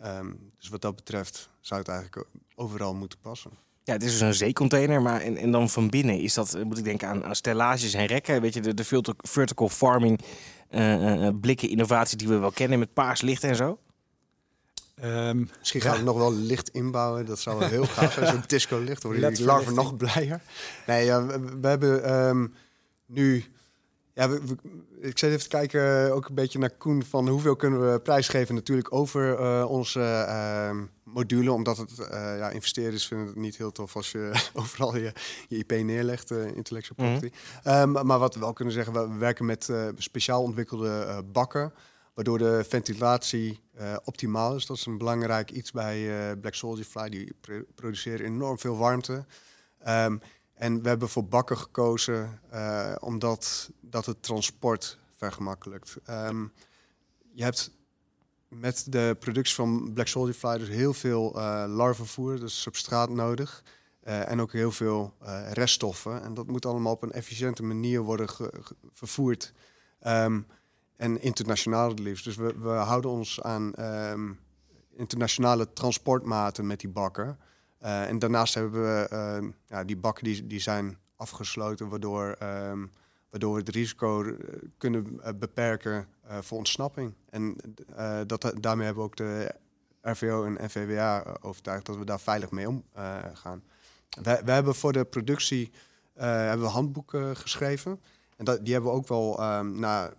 Um, 0.06 0.51
dus 0.60 0.70
wat 0.70 0.82
dat 0.82 0.96
betreft 0.96 1.50
zou 1.60 1.80
het 1.80 1.89
eigenlijk 1.89 2.25
overal 2.56 2.94
moeten 2.94 3.20
passen. 3.20 3.51
Ja, 3.84 3.94
het 3.94 4.04
is 4.04 4.12
dus 4.12 4.22
een 4.22 4.34
zeecontainer, 4.34 5.01
maar 5.01 5.22
en, 5.22 5.38
en 5.38 5.51
dan 5.51 5.70
van 5.70 5.89
binnen 5.89 6.20
is 6.20 6.34
dat, 6.34 6.63
moet 6.63 6.77
ik 6.77 6.84
denken 6.84 7.08
aan, 7.08 7.25
aan 7.25 7.36
stellages 7.36 7.94
en 7.94 8.06
rekken. 8.06 8.42
Weet 8.42 8.54
je, 8.54 8.62
de, 8.62 8.74
de 8.74 9.13
vertical 9.18 9.70
farming 9.70 10.22
uh, 10.70 11.30
blikken 11.42 11.70
innovatie 11.70 12.18
die 12.18 12.27
we 12.27 12.38
wel 12.38 12.51
kennen 12.51 12.80
met 12.80 12.94
paars 12.94 13.22
licht 13.22 13.44
en 13.44 13.56
zo. 13.56 13.80
Um, 15.04 15.50
Misschien 15.60 15.82
gaan 15.82 15.98
we 15.98 16.04
nog 16.04 16.18
wel 16.18 16.34
licht 16.34 16.70
inbouwen. 16.70 17.25
Dat 17.25 17.39
zou 17.39 17.60
wel 17.60 17.68
heel 17.68 17.86
gaaf 17.86 18.13
zijn. 18.13 18.27
Zo'n 18.27 18.44
disco 18.58 18.80
licht. 18.80 19.04
Worden 19.04 19.34
die 19.34 19.46
larven 19.46 19.74
nog 19.74 19.98
blijer. 19.98 20.42
Nee, 20.88 21.06
ja, 21.06 21.25
we, 21.25 21.58
we 21.62 21.68
hebben 21.68 22.13
um, 22.13 22.54
nu 23.06 23.46
ja, 24.17 24.29
we, 24.29 24.39
ik 25.00 25.17
zit 25.17 25.29
even 25.29 25.41
te 25.41 25.47
kijken 25.47 26.05
eh, 26.05 26.15
ook 26.15 26.27
een 26.27 26.36
beetje 26.36 26.59
naar 26.59 26.69
Koen 26.69 27.03
van 27.03 27.27
hoeveel 27.27 27.55
kunnen 27.55 27.91
we 27.91 28.00
prijsgeven 28.00 28.55
natuurlijk 28.55 28.93
over 28.93 29.39
uh, 29.39 29.65
onze 29.69 30.00
uh, 30.00 30.81
module. 31.03 31.51
Omdat 31.51 31.77
het 31.77 31.91
uh, 32.00 32.07
ja, 32.38 32.50
investeerders 32.50 33.07
vinden 33.07 33.27
het 33.27 33.36
niet 33.36 33.57
heel 33.57 33.71
tof 33.71 33.95
als 33.95 34.12
je 34.12 34.31
overal 34.53 34.95
je, 34.95 35.13
je 35.47 35.57
IP 35.57 35.71
neerlegt, 35.71 36.31
intellectual 36.31 36.95
mhm. 36.97 37.19
property. 37.19 37.36
Mm 37.63 37.71
-hmm. 37.71 37.97
um, 37.97 38.05
maar 38.05 38.19
wat 38.19 38.33
we 38.33 38.39
wel 38.39 38.53
kunnen 38.53 38.74
zeggen, 38.74 38.93
we 38.93 39.17
werken 39.17 39.45
met 39.45 39.71
speciaal 39.97 40.41
ontwikkelde 40.41 41.24
bakken. 41.31 41.74
Waardoor 42.13 42.38
de 42.38 42.65
ventilatie 42.67 43.59
optimaal 44.03 44.55
is. 44.55 44.65
Dat 44.65 44.77
is 44.77 44.86
een 44.86 44.97
belangrijk 44.97 45.51
iets 45.51 45.71
bij 45.71 46.36
Black 46.38 46.53
Soldier 46.53 46.86
Fly. 46.86 47.09
Die 47.09 47.36
produceren 47.75 48.25
enorm 48.25 48.59
veel 48.59 48.77
warmte. 48.77 49.25
Um, 49.88 50.21
en 50.58 50.82
we 50.82 50.88
hebben 50.88 51.10
voor 51.10 51.26
bakken 51.26 51.58
gekozen 51.58 52.40
uh, 52.54 52.96
omdat 53.00 53.72
dat 53.82 54.06
het 54.06 54.24
transport 54.24 55.00
vergemakkelijkt. 55.16 55.98
Um, 56.10 56.52
je 57.34 57.44
hebt 57.44 57.72
met 58.48 58.86
de 58.90 59.16
productie 59.20 59.56
van 59.56 59.94
Black 59.94 60.08
Soldier 60.08 60.34
Fly 60.34 60.58
dus 60.58 60.68
heel 60.68 60.94
veel 60.94 61.38
uh, 61.38 61.64
larvenvoer, 61.68 62.40
dus 62.40 62.62
substraat 62.62 63.10
nodig. 63.10 63.64
Uh, 64.04 64.32
en 64.32 64.42
ook 64.42 64.52
heel 64.52 64.72
veel 64.72 65.14
reststoffen. 65.52 66.24
En 66.24 66.34
dat 66.34 66.48
moet 66.48 66.66
allemaal 66.66 66.94
op 66.94 67.04
een 67.04 67.12
efficiënte 67.12 67.64
manier 67.64 68.02
worden 68.02 68.30
vervoerd. 68.92 69.54
Um, 70.08 70.48
en 70.96 71.22
internationaal 71.22 71.90
het 71.90 72.00
liefst. 72.00 72.24
Dus 72.24 72.36
we, 72.36 72.60
we 72.60 72.70
houden 72.70 73.12
ons 73.12 73.42
aan 73.42 73.74
um, 73.80 74.40
internationale 74.96 75.74
transportmaten 75.74 76.68
met 76.68 76.80
die 76.80 76.90
bakken. 76.90 77.40
Uh, 77.84 78.07
en 78.10 78.19
daarnaast 78.19 78.53
hebben 78.53 78.81
we 78.81 79.10
uh, 79.13 79.50
ja, 79.67 79.84
die 79.84 79.98
bakken 79.98 80.24
die, 80.24 80.48
die 80.48 80.60
zijn 80.60 80.98
afgesloten, 81.15 81.89
waardoor, 81.89 82.36
um, 82.43 82.91
waardoor 83.29 83.53
we 83.53 83.60
het 83.60 83.69
risico 83.69 84.24
eh, 84.24 84.36
kunnen 84.77 85.22
beperken 85.39 86.07
voor 86.41 86.57
ontsnapping. 86.57 87.13
En 87.29 87.55
dat, 88.27 88.53
daarmee 88.60 88.86
hebben 88.86 89.03
we 89.03 89.10
ook 89.10 89.15
de 89.15 89.55
RVO 90.01 90.46
en 90.46 90.57
NVWA 90.65 91.38
overtuigd 91.41 91.86
dat 91.86 91.98
we 91.98 92.05
daar 92.05 92.19
veilig 92.19 92.51
mee 92.51 92.67
omgaan. 92.67 93.63
we, 94.10 94.41
we 94.46 94.51
hebben 94.51 94.75
voor 94.75 94.93
de 94.93 95.05
productie 95.05 95.72
hebben 96.13 96.65
we 96.65 96.72
handboeken 96.72 97.36
geschreven. 97.36 98.00
En 98.38 98.46
dat, 98.46 98.65
die 98.65 98.74
hebben 98.74 98.91
we 98.91 98.98
ook 98.98 99.07
wel 99.07 99.57
um, 99.57 99.79
na 99.79 100.13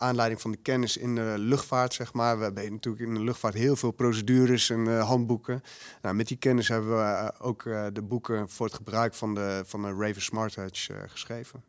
aanleiding 0.00 0.40
van 0.40 0.50
de 0.50 0.56
kennis 0.56 0.96
in 0.96 1.14
de 1.14 1.34
luchtvaart, 1.38 1.94
zeg 1.94 2.12
maar. 2.12 2.38
We 2.38 2.44
hebben 2.44 2.72
natuurlijk 2.72 3.04
in 3.04 3.14
de 3.14 3.20
luchtvaart 3.20 3.54
heel 3.54 3.76
veel 3.76 3.90
procedures 3.90 4.70
en 4.70 4.86
uh, 4.86 5.06
handboeken. 5.06 5.62
Nou, 6.02 6.14
met 6.14 6.28
die 6.28 6.36
kennis 6.36 6.68
hebben 6.68 6.90
we 6.90 7.02
uh, 7.02 7.28
ook 7.38 7.64
uh, 7.64 7.86
de 7.92 8.02
boeken 8.02 8.48
voor 8.48 8.66
het 8.66 8.74
gebruik 8.74 9.14
van 9.14 9.34
de, 9.34 9.62
van 9.66 9.82
de 9.82 9.94
Raven 9.98 10.22
Smart 10.22 10.56
Edge 10.56 10.94
geschreven. 11.06 11.64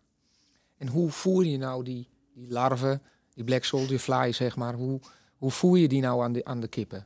En 0.77 0.88
hoe 0.88 1.11
voer 1.11 1.45
je 1.45 1.57
nou 1.57 1.83
die, 1.83 2.07
die 2.33 2.51
larven, 2.51 3.01
die 3.33 3.43
black 3.43 3.63
soldier 3.63 4.00
fly, 4.00 4.31
zeg 4.31 4.55
maar, 4.55 4.73
hoe, 4.73 5.00
hoe 5.38 5.51
voer 5.51 5.77
je 5.77 5.88
die 5.88 6.01
nou 6.01 6.23
aan 6.23 6.31
de, 6.31 6.45
aan 6.45 6.59
de 6.59 6.67
kippen? 6.67 7.05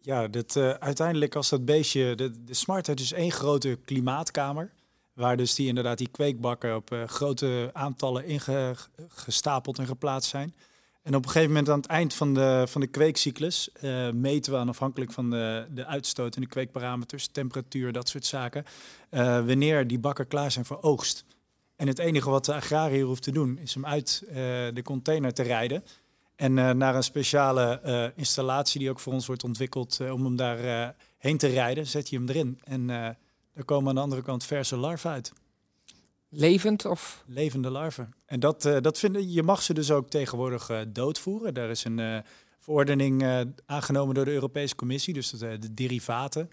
Ja, 0.00 0.28
dat, 0.28 0.56
uiteindelijk 0.56 1.34
als 1.34 1.48
dat 1.48 1.64
beestje, 1.64 2.14
de, 2.14 2.44
de 2.44 2.54
Smart 2.54 2.88
Edge 2.88 3.04
is 3.04 3.12
één 3.12 3.32
grote 3.32 3.78
klimaatkamer. 3.84 4.72
Waar 5.20 5.36
dus 5.36 5.54
die 5.54 5.68
inderdaad 5.68 5.98
die 5.98 6.08
kweekbakken 6.08 6.76
op 6.76 6.92
uh, 6.92 7.04
grote 7.04 7.70
aantallen 7.72 8.24
ingestapeld 8.24 9.78
en 9.78 9.86
geplaatst 9.86 10.30
zijn. 10.30 10.54
En 11.02 11.14
op 11.14 11.24
een 11.24 11.30
gegeven 11.30 11.48
moment 11.48 11.68
aan 11.68 11.80
het 11.80 11.86
eind 11.86 12.14
van 12.14 12.34
de, 12.34 12.64
van 12.68 12.80
de 12.80 12.86
kweekcyclus 12.86 13.68
uh, 13.82 14.10
meten 14.10 14.52
we 14.52 14.58
aan 14.58 14.68
afhankelijk 14.68 15.12
van 15.12 15.30
de, 15.30 15.66
de 15.70 15.86
uitstoot 15.86 16.34
en 16.34 16.40
de 16.40 16.48
kweekparameters, 16.48 17.26
temperatuur, 17.26 17.92
dat 17.92 18.08
soort 18.08 18.26
zaken, 18.26 18.64
uh, 19.10 19.20
wanneer 19.20 19.86
die 19.86 19.98
bakken 19.98 20.26
klaar 20.26 20.50
zijn 20.50 20.64
voor 20.64 20.82
oogst. 20.82 21.24
En 21.76 21.86
het 21.86 21.98
enige 21.98 22.30
wat 22.30 22.44
de 22.44 22.54
agrariër 22.54 23.04
hoeft 23.04 23.22
te 23.22 23.32
doen, 23.32 23.58
is 23.58 23.74
hem 23.74 23.86
uit 23.86 24.22
de 24.74 24.82
container 24.84 25.34
te 25.34 25.42
rijden 25.42 25.84
en 26.36 26.54
naar 26.54 26.94
een 26.94 27.02
speciale 27.02 28.12
installatie 28.16 28.80
die 28.80 28.90
ook 28.90 29.00
voor 29.00 29.12
ons 29.12 29.26
wordt 29.26 29.44
ontwikkeld 29.44 30.00
om 30.00 30.24
hem 30.24 30.36
daar 30.36 30.94
heen 31.18 31.38
te 31.38 31.46
rijden, 31.46 31.86
zet 31.86 32.08
je 32.08 32.16
hem 32.16 32.28
erin. 32.28 32.60
En 32.64 33.16
er 33.52 33.64
komen 33.64 33.88
aan 33.88 33.94
de 33.94 34.00
andere 34.00 34.22
kant 34.22 34.44
verse 34.44 34.76
larven 34.76 35.10
uit. 35.10 35.32
Levend 36.28 36.84
of? 36.84 37.24
Levende 37.26 37.70
larven. 37.70 38.14
En 38.26 38.40
dat, 38.40 38.64
uh, 38.64 38.76
dat 38.80 38.98
vinden, 38.98 39.32
je 39.32 39.42
mag 39.42 39.62
ze 39.62 39.74
dus 39.74 39.90
ook 39.90 40.08
tegenwoordig 40.10 40.70
uh, 40.70 40.80
doodvoeren. 40.88 41.54
Daar 41.54 41.70
is 41.70 41.84
een 41.84 41.98
uh, 41.98 42.18
verordening 42.58 43.44
aangenomen 43.66 44.14
door 44.14 44.24
de 44.24 44.32
Europese 44.32 44.74
Commissie, 44.74 45.14
dus 45.14 45.30
de, 45.30 45.58
de 45.58 45.74
derivaten, 45.74 46.50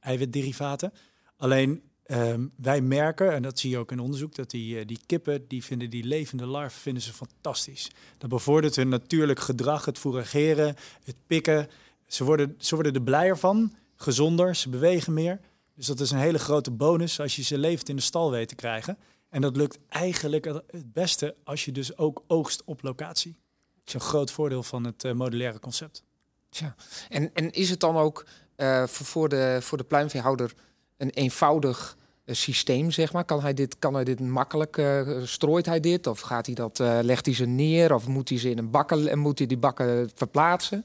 eiwitderivaten. 0.00 0.92
Alleen 1.36 1.90
Ehm, 2.10 2.46
wij 2.56 2.80
merken, 2.80 3.32
en 3.32 3.42
dat 3.42 3.58
zie 3.58 3.70
je 3.70 3.78
ook 3.78 3.92
in 3.92 4.00
onderzoek, 4.00 4.34
dat 4.34 4.50
die, 4.50 4.78
eh, 4.78 4.86
die 4.86 4.98
kippen, 5.06 5.44
die 5.48 5.64
vinden 5.64 5.90
die 5.90 6.04
levende 6.04 6.46
larven 6.46 6.80
vinden 6.80 7.02
ze 7.02 7.12
fantastisch. 7.12 7.90
Dat 8.18 8.30
bevordert 8.30 8.76
hun 8.76 8.88
natuurlijk 8.88 9.40
gedrag, 9.40 9.84
het 9.84 9.98
fourageren, 9.98 10.76
het 11.04 11.16
pikken. 11.26 11.68
Ze 12.06 12.24
worden, 12.24 12.54
ze 12.58 12.74
worden 12.74 12.94
er 12.94 13.02
blijer 13.02 13.38
van, 13.38 13.74
gezonder, 13.96 14.56
ze 14.56 14.68
bewegen 14.68 15.12
meer. 15.12 15.40
Dus 15.80 15.88
dat 15.88 16.00
is 16.00 16.10
een 16.10 16.18
hele 16.18 16.38
grote 16.38 16.70
bonus 16.70 17.20
als 17.20 17.36
je 17.36 17.42
ze 17.42 17.58
levend 17.58 17.88
in 17.88 17.96
de 17.96 18.02
stal 18.02 18.30
weet 18.30 18.48
te 18.48 18.54
krijgen. 18.54 18.98
En 19.28 19.40
dat 19.40 19.56
lukt 19.56 19.78
eigenlijk 19.88 20.44
het 20.44 20.92
beste 20.92 21.34
als 21.44 21.64
je 21.64 21.72
dus 21.72 21.96
ook 21.96 22.22
oogst 22.26 22.62
op 22.64 22.82
locatie. 22.82 23.32
Dat 23.74 23.86
is 23.86 23.94
een 23.94 24.00
groot 24.00 24.30
voordeel 24.30 24.62
van 24.62 24.84
het 24.84 25.04
uh, 25.04 25.12
modulaire 25.12 25.58
concept. 25.58 26.02
Tja. 26.48 26.74
En, 27.08 27.34
en 27.34 27.50
is 27.50 27.70
het 27.70 27.80
dan 27.80 27.96
ook 27.96 28.26
uh, 28.56 28.86
voor, 28.86 29.28
de, 29.28 29.58
voor 29.60 29.78
de 29.78 29.84
pluimveehouder 29.84 30.54
een 30.96 31.10
eenvoudig 31.10 31.96
uh, 32.24 32.34
systeem, 32.34 32.90
zeg 32.90 33.12
maar? 33.12 33.24
Kan 33.24 33.40
hij 33.40 33.54
dit, 33.54 33.78
kan 33.78 33.94
hij 33.94 34.04
dit 34.04 34.20
makkelijk, 34.20 34.82
strooit 35.24 35.66
hij 35.66 35.80
dit? 35.80 36.06
Of 36.06 36.20
gaat 36.20 36.46
hij 36.46 36.54
dat, 36.54 36.78
legt 36.78 37.26
hij 37.26 37.34
ze 37.34 37.46
neer? 37.46 37.94
Of 37.94 38.06
moet 38.06 38.28
hij 38.28 38.38
ze 38.38 38.50
in 38.50 38.58
een 38.58 38.70
bakken 38.70 39.08
en 39.08 39.18
moet 39.18 39.38
hij 39.38 39.46
die 39.46 39.58
bakken 39.58 40.10
verplaatsen? 40.14 40.84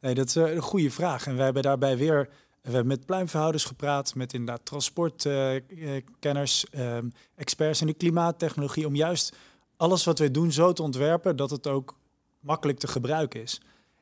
Nee, 0.00 0.14
dat 0.14 0.26
is 0.26 0.34
een 0.34 0.60
goede 0.60 0.90
vraag. 0.90 1.26
En 1.26 1.34
wij 1.36 1.44
hebben 1.44 1.62
daarbij 1.62 1.96
weer 1.96 2.28
we 2.66 2.72
hebben 2.72 2.98
met 2.98 3.06
pluimverhouders 3.06 3.64
gepraat, 3.64 4.14
met 4.14 4.32
inderdaad 4.32 4.64
transportkenners, 4.64 6.66
uh, 6.70 6.98
experts 7.34 7.80
in 7.80 7.86
de 7.86 7.94
klimaattechnologie, 7.94 8.86
om 8.86 8.94
juist 8.94 9.36
alles 9.76 10.04
wat 10.04 10.18
wij 10.18 10.30
doen 10.30 10.52
zo 10.52 10.72
te 10.72 10.82
ontwerpen 10.82 11.36
dat 11.36 11.50
het 11.50 11.66
ook 11.66 11.98
makkelijk 12.40 12.78
te 12.78 12.86
gebruiken 12.86 13.42
is. 13.42 13.60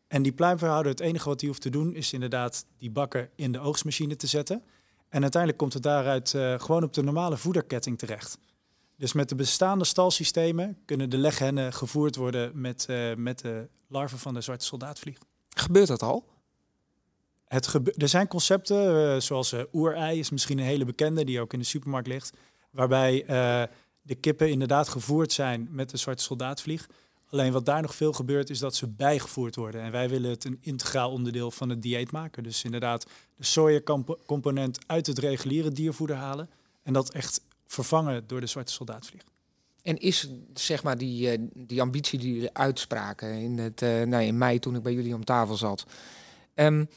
En 0.09 0.23
die 0.23 0.33
pluimverhouder, 0.33 0.91
het 0.91 1.01
enige 1.01 1.29
wat 1.29 1.41
hij 1.41 1.49
hoeft 1.49 1.63
te 1.63 1.71
doen, 1.71 1.95
is 1.95 2.13
inderdaad 2.13 2.67
die 2.79 2.91
bakken 2.91 3.31
in 3.37 3.53
de 3.53 3.61
oogstmachine 3.61 4.17
te 4.17 4.27
zetten. 4.27 4.63
En 5.09 5.23
uiteindelijk 5.23 5.61
komt 5.61 5.73
het 5.73 5.83
daaruit 5.83 6.33
uh, 6.33 6.61
gewoon 6.61 6.83
op 6.83 6.93
de 6.93 7.03
normale 7.03 7.37
voederketting 7.37 7.99
terecht. 7.99 8.39
Dus 8.97 9.13
met 9.13 9.29
de 9.29 9.35
bestaande 9.35 9.85
stalsystemen 9.85 10.79
kunnen 10.85 11.11
de 11.11 11.19
leghennen 11.19 11.73
gevoerd 11.73 12.17
worden 12.17 12.61
met, 12.61 12.87
uh, 12.91 13.15
met 13.15 13.39
de 13.39 13.69
larven 13.89 14.19
van 14.19 14.35
de 14.35 14.41
zwarte 14.41 14.65
soldaatvlieg. 14.65 15.19
Gebeurt 15.49 15.89
dat 15.89 16.03
al? 16.03 16.34
Het 17.45 17.75
er 17.97 18.09
zijn 18.09 18.29
concepten, 18.29 18.95
uh, 18.95 19.21
zoals 19.21 19.53
uh, 19.53 19.61
oerei 19.73 20.19
is 20.19 20.31
misschien 20.31 20.59
een 20.59 20.65
hele 20.65 20.85
bekende, 20.85 21.25
die 21.25 21.41
ook 21.41 21.53
in 21.53 21.59
de 21.59 21.65
supermarkt 21.65 22.09
ligt. 22.09 22.37
Waarbij 22.71 23.23
uh, 23.23 23.63
de 24.03 24.15
kippen 24.15 24.51
inderdaad 24.51 24.89
gevoerd 24.89 25.33
zijn 25.33 25.69
met 25.71 25.91
de 25.91 25.97
zwarte 25.97 26.23
soldaatvlieg. 26.23 26.87
Alleen 27.31 27.53
wat 27.53 27.67
daar 27.67 27.83
nog 27.83 27.95
veel 27.95 28.13
gebeurt, 28.13 28.51
is 28.51 28.59
dat 28.59 28.75
ze 28.75 28.89
bijgevoerd 28.89 29.57
worden. 29.57 29.83
En 29.83 29.93
wij 29.93 30.09
willen 30.09 30.31
het 30.31 30.45
een 30.45 30.59
integraal 30.61 31.11
onderdeel 31.11 31.51
van 31.51 31.69
het 31.69 31.83
dieet 31.83 32.11
maken. 32.11 32.43
Dus 32.43 32.65
inderdaad 32.65 33.07
de 33.37 33.45
sojacomponent 33.45 34.79
uit 34.87 35.07
het 35.07 35.19
reguliere 35.19 35.71
diervoeder 35.71 36.17
halen. 36.17 36.51
En 36.83 36.93
dat 36.93 37.11
echt 37.11 37.41
vervangen 37.67 38.27
door 38.27 38.41
de 38.41 38.47
zwarte 38.47 38.73
soldaatvlieg. 38.73 39.23
En 39.83 39.99
is 39.99 40.31
zeg 40.55 40.83
maar 40.83 40.99
die, 40.99 41.49
die 41.55 41.81
ambitie 41.81 42.19
die 42.19 42.35
jullie 42.35 42.55
uitspraken 42.55 43.33
in, 43.33 43.59
het, 43.59 43.81
nou, 43.81 44.23
in 44.23 44.39
mei 44.39 44.59
toen 44.59 44.77
ik 44.77 44.83
bij 44.83 44.93
jullie 44.93 45.15
om 45.15 45.25
tafel 45.25 45.57
zat. 45.57 45.87
Um, 46.55 46.89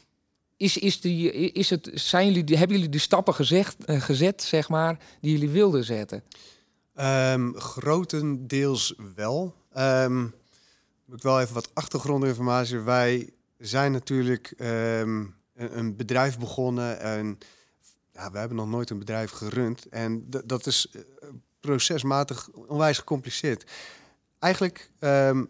is, 0.57 0.77
is 0.77 1.01
die, 1.01 1.31
is 1.31 1.69
het, 1.69 1.89
zijn 1.93 2.31
jullie, 2.31 2.57
hebben 2.57 2.75
jullie 2.75 2.91
de 2.91 2.97
stappen 2.97 3.33
gezegd, 3.33 3.75
uh, 3.85 4.01
gezet, 4.01 4.41
zeg 4.41 4.69
maar, 4.69 4.99
die 5.21 5.31
jullie 5.31 5.49
wilden 5.49 5.83
zetten? 5.83 6.23
Um, 6.99 7.59
grotendeels 7.59 8.95
wel. 9.15 9.55
Um, 9.77 10.33
ik 11.11 11.21
wel 11.21 11.41
even 11.41 11.53
wat 11.53 11.69
achtergrondinformatie. 11.73 12.79
Wij 12.79 13.29
zijn 13.57 13.91
natuurlijk 13.91 14.53
um, 14.57 15.35
een, 15.55 15.95
bedrijf 15.95 16.39
begonnen 16.39 16.99
en 16.99 17.37
ja, 18.13 18.31
we 18.31 18.37
hebben 18.37 18.57
nog 18.57 18.67
nooit 18.67 18.89
een 18.89 18.99
bedrijf 18.99 19.31
gerund. 19.31 19.89
En 19.89 20.29
dat 20.45 20.65
is 20.65 20.87
uh, 20.91 21.01
procesmatig 21.59 22.49
onwijs 22.49 22.97
gecompliceerd. 22.97 23.71
Eigenlijk 24.39 24.91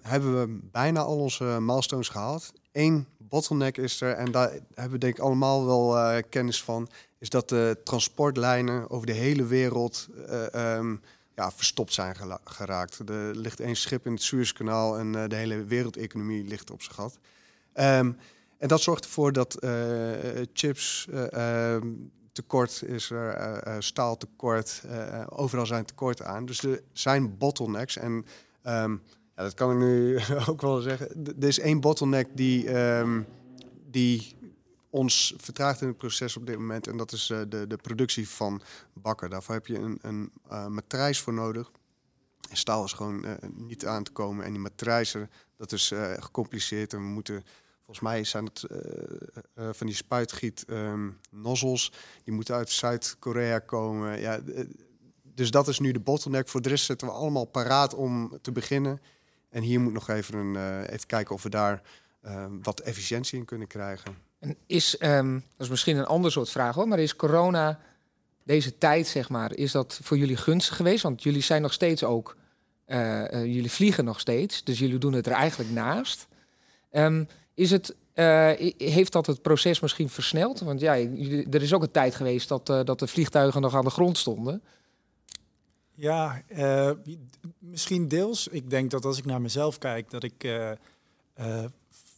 hebben 0.02 0.40
we 0.40 0.60
bijna 0.72 1.00
al 1.00 1.18
onze 1.18 1.44
milestones 1.44 2.10
gehaald. 2.10 2.54
Eén 2.72 3.08
bottleneck 3.18 3.78
is 3.78 4.02
er, 4.02 4.14
en 4.14 4.32
daar 4.32 4.52
hebben 4.74 4.92
we 4.92 4.98
denk 4.98 5.18
ik 5.18 5.24
allemaal 5.24 5.66
wel 5.66 5.98
uh, 5.98 6.18
kennis 6.30 6.64
van, 6.64 6.90
is 7.20 7.30
dat 7.30 7.50
de 7.50 7.78
transportlijnen 7.84 8.90
over 8.90 9.06
de 9.08 9.14
hele 9.14 9.46
wereld 9.46 10.08
uh, 10.30 10.76
um, 10.76 11.02
ja, 11.36 11.52
verstopt 11.52 11.94
zijn 11.94 12.16
geraakt. 12.44 13.10
Er 13.10 13.36
ligt 13.36 13.60
één 13.60 13.76
schip 13.76 14.06
in 14.06 14.12
het 14.12 14.22
Suezkanaal 14.22 14.98
en 14.98 15.14
uh, 15.14 15.24
de 15.28 15.36
hele 15.36 15.64
wereldeconomie 15.64 16.44
ligt 16.44 16.72
op 16.72 16.82
zijn 16.82 16.96
gat. 16.96 17.18
Um, 17.74 18.18
en 18.58 18.68
dat 18.68 18.82
zorgt 18.82 19.04
ervoor 19.04 19.34
dat 19.34 19.58
chips 20.54 21.08
ehm, 21.32 21.88
tekort 22.32 22.84
is 22.86 23.10
er, 23.10 23.84
staal 23.84 24.18
tekort, 24.18 24.84
overal 25.30 25.66
zijn 25.66 25.86
tekorten 25.86 26.28
aan. 26.28 26.46
Dus 26.46 26.64
er 26.64 26.82
zijn 26.92 27.38
bottlenecks 27.38 27.98
en 27.98 28.26
um, 28.68 29.02
ja, 29.36 29.44
dat 29.44 29.54
kan 29.54 29.72
ik 29.72 29.78
nu 29.78 30.20
ook 30.50 30.62
wel 30.62 30.82
zeggen. 30.82 31.26
Er 31.40 31.48
is 31.48 31.60
één 31.60 31.80
bottleneck 31.80 32.28
die, 32.34 32.78
um, 32.80 33.26
die 33.90 34.36
ons 34.90 35.34
vertraagt 35.38 35.82
in 35.82 35.88
het 35.88 35.98
proces 35.98 36.38
op 36.38 36.46
dit 36.46 36.58
moment. 36.58 36.88
En 36.88 36.98
dat 36.98 37.12
is 37.12 37.30
uh, 37.30 37.42
de, 37.48 37.68
de 37.68 37.78
productie 37.78 38.30
van 38.30 38.62
bakken. 38.94 39.30
Daarvoor 39.30 39.54
heb 39.54 39.68
je 39.68 39.78
een, 39.78 40.00
een 40.02 40.32
uh, 40.52 40.68
matrijs 40.68 41.22
voor 41.22 41.34
nodig. 41.34 41.72
En 42.50 42.58
staal 42.58 42.84
is 42.84 42.94
gewoon 42.94 43.26
uh, 43.26 43.32
niet 43.54 43.86
aan 43.86 44.04
te 44.04 44.12
komen. 44.12 44.46
En 44.46 44.52
die 44.52 44.62
matrijzen, 44.62 45.30
dat 45.58 45.72
is 45.72 45.94
gecompliceerd. 46.20 46.94
En 46.94 47.00
we 47.00 47.08
moeten, 47.08 47.46
volgens 47.78 48.00
mij 48.00 48.24
zijn 48.24 48.46
het 48.46 48.66
van 49.78 49.88
die 49.88 49.96
spuitgiet 49.96 50.66
um, 50.70 51.18
nozzles. 51.32 51.92
Die 52.24 52.34
moeten 52.34 52.56
uit 52.56 52.70
Zuid-Korea 52.70 53.60
komen. 53.60 54.20
Ja, 54.20 54.40
dus 55.38 55.52
dat 55.52 55.68
is 55.68 55.80
nu 55.80 55.92
de 55.92 56.00
bottleneck. 56.00 56.48
Voor 56.48 56.62
de 56.62 56.70
rest 56.70 56.86
zetten 56.86 57.08
we 57.08 57.14
allemaal 57.14 57.46
paraat 57.46 57.96
om 57.96 58.38
te 58.42 58.52
beginnen. 58.52 59.02
En 59.50 59.62
hier 59.62 59.80
moet 59.80 59.94
nog 59.94 60.10
even, 60.10 60.38
een, 60.38 60.54
uh, 60.54 60.94
even 60.94 61.08
kijken 61.08 61.36
of 61.36 61.44
we 61.44 61.50
daar 61.50 61.82
uh, 62.26 62.46
wat 62.62 62.80
efficiëntie 62.80 63.40
in 63.40 63.46
kunnen 63.46 63.68
krijgen. 63.68 64.18
En 64.40 64.56
is, 64.66 65.02
um, 65.02 65.34
dat 65.34 65.66
is 65.66 65.70
misschien 65.70 65.98
een 65.98 66.06
ander 66.06 66.32
soort 66.32 66.50
vraag 66.50 66.76
hoor, 66.76 66.88
maar 66.88 67.00
is 67.00 67.16
corona, 67.16 67.80
deze 68.44 68.78
tijd 68.78 69.08
zeg 69.08 69.30
maar, 69.30 69.54
is 69.54 69.72
dat 69.72 70.00
voor 70.04 70.18
jullie 70.18 70.38
gunstig 70.38 70.76
geweest? 70.76 71.04
Want 71.04 71.24
jullie 71.24 71.42
zijn 71.42 71.62
nog 71.62 71.74
steeds 71.74 72.04
ook, 72.04 72.38
uh, 72.88 73.32
jullie 73.32 73.72
vliegen 73.72 74.06
nog 74.06 74.20
steeds, 74.20 74.64
dus 74.64 74.80
jullie 74.80 74.98
doen 74.98 75.14
het 75.14 75.26
er 75.26 75.32
eigenlijk 75.32 75.72
naast. 75.72 76.28
Um, 76.92 77.28
is 77.54 77.72
het, 77.72 77.96
heeft 78.78 79.12
dat 79.12 79.26
het 79.26 79.42
proces 79.42 79.80
misschien 79.80 80.10
versneld? 80.10 80.60
Want 80.60 80.80
ja, 80.80 80.96
er 81.52 81.62
is 81.62 81.74
ook 81.74 81.84
een 81.84 81.92
tijd 81.92 82.16
geweest 82.16 82.48
dat, 82.48 82.66
dat 82.66 83.00
de 83.00 83.08
vliegtuigen 83.08 83.62
nog 83.62 83.76
aan 83.76 83.84
de 83.84 83.90
grond 83.90 84.18
stonden. 84.18 84.62
Ja, 86.00 86.42
uh, 86.48 86.92
misschien 87.60 88.08
deels. 88.08 88.48
Ik 88.48 88.70
denk 88.70 88.92
dat 88.92 89.06
als 89.06 89.18
ik 89.18 89.26
naar 89.26 89.42
mezelf 89.42 89.78
kijk, 89.78 90.10
dat 90.10 90.24
ik 90.24 90.44
uh, 90.44 90.72
uh, 91.40 91.66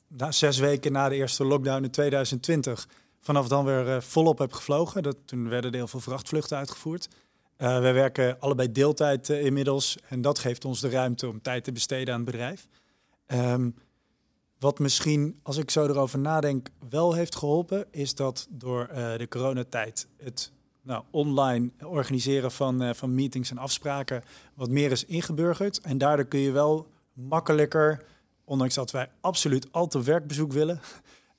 na 0.08 0.32
zes 0.32 0.58
weken 0.58 0.92
na 0.92 1.10
de 1.10 1.16
eerste 1.16 1.46
lockdown 1.46 1.84
in 1.84 1.92
2020 1.92 2.88
vanaf 3.20 3.48
dan 3.48 3.66
weer 3.66 4.04
volop 4.04 4.38
heb 4.38 4.54
gevlogen. 4.54 5.04
Dat, 5.04 5.18
toen 5.26 5.50
werden 5.50 5.72
er 5.72 5.78
heel 5.78 5.88
veel 5.88 6.00
vrachtvluchten 6.00 6.58
uitgevoerd. 6.58 7.08
wij 7.58 7.94
werken 7.94 8.40
allebei 8.40 8.72
deeltijd 8.72 9.30
inmiddels 9.30 9.98
en 10.08 10.22
dat 10.22 10.40
geeft 10.40 10.66
ons 10.66 10.80
de 10.80 10.90
ruimte 10.90 11.28
om 11.28 11.42
tijd 11.42 11.64
te 11.64 11.72
besteden 11.72 12.14
aan 12.14 12.22
het 12.22 12.32
bedrijf. 12.32 12.68
Um, 13.28 13.76
wat 14.60 14.80
misschien, 14.80 15.40
als 15.44 15.58
ik 15.58 15.72
zo 15.72 15.86
erover 15.86 16.20
nadenk, 16.20 16.70
wel 16.90 17.14
heeft 17.14 17.36
geholpen, 17.36 17.86
is 17.92 18.16
dat 18.16 18.48
door 18.50 18.88
de 19.18 19.26
coronatijd 19.30 20.08
het 20.18 20.52
nou, 20.82 21.04
online 21.12 21.70
organiseren 21.84 22.52
van, 22.52 22.84
uh, 22.84 22.94
van 22.94 23.16
meetings 23.16 23.52
en 23.52 23.58
afspraken 23.58 24.24
wat 24.54 24.70
meer 24.70 24.92
is 24.92 25.06
ingeburgerd. 25.06 25.82
En 25.82 25.98
daardoor 25.98 26.26
kun 26.26 26.40
je 26.40 26.52
wel 26.52 26.88
makkelijker, 27.14 28.06
ondanks 28.44 28.76
dat 28.76 28.92
wij 28.92 29.10
absoluut 29.22 29.68
altijd 29.72 30.06
werkbezoek 30.06 30.52
willen, 30.52 30.80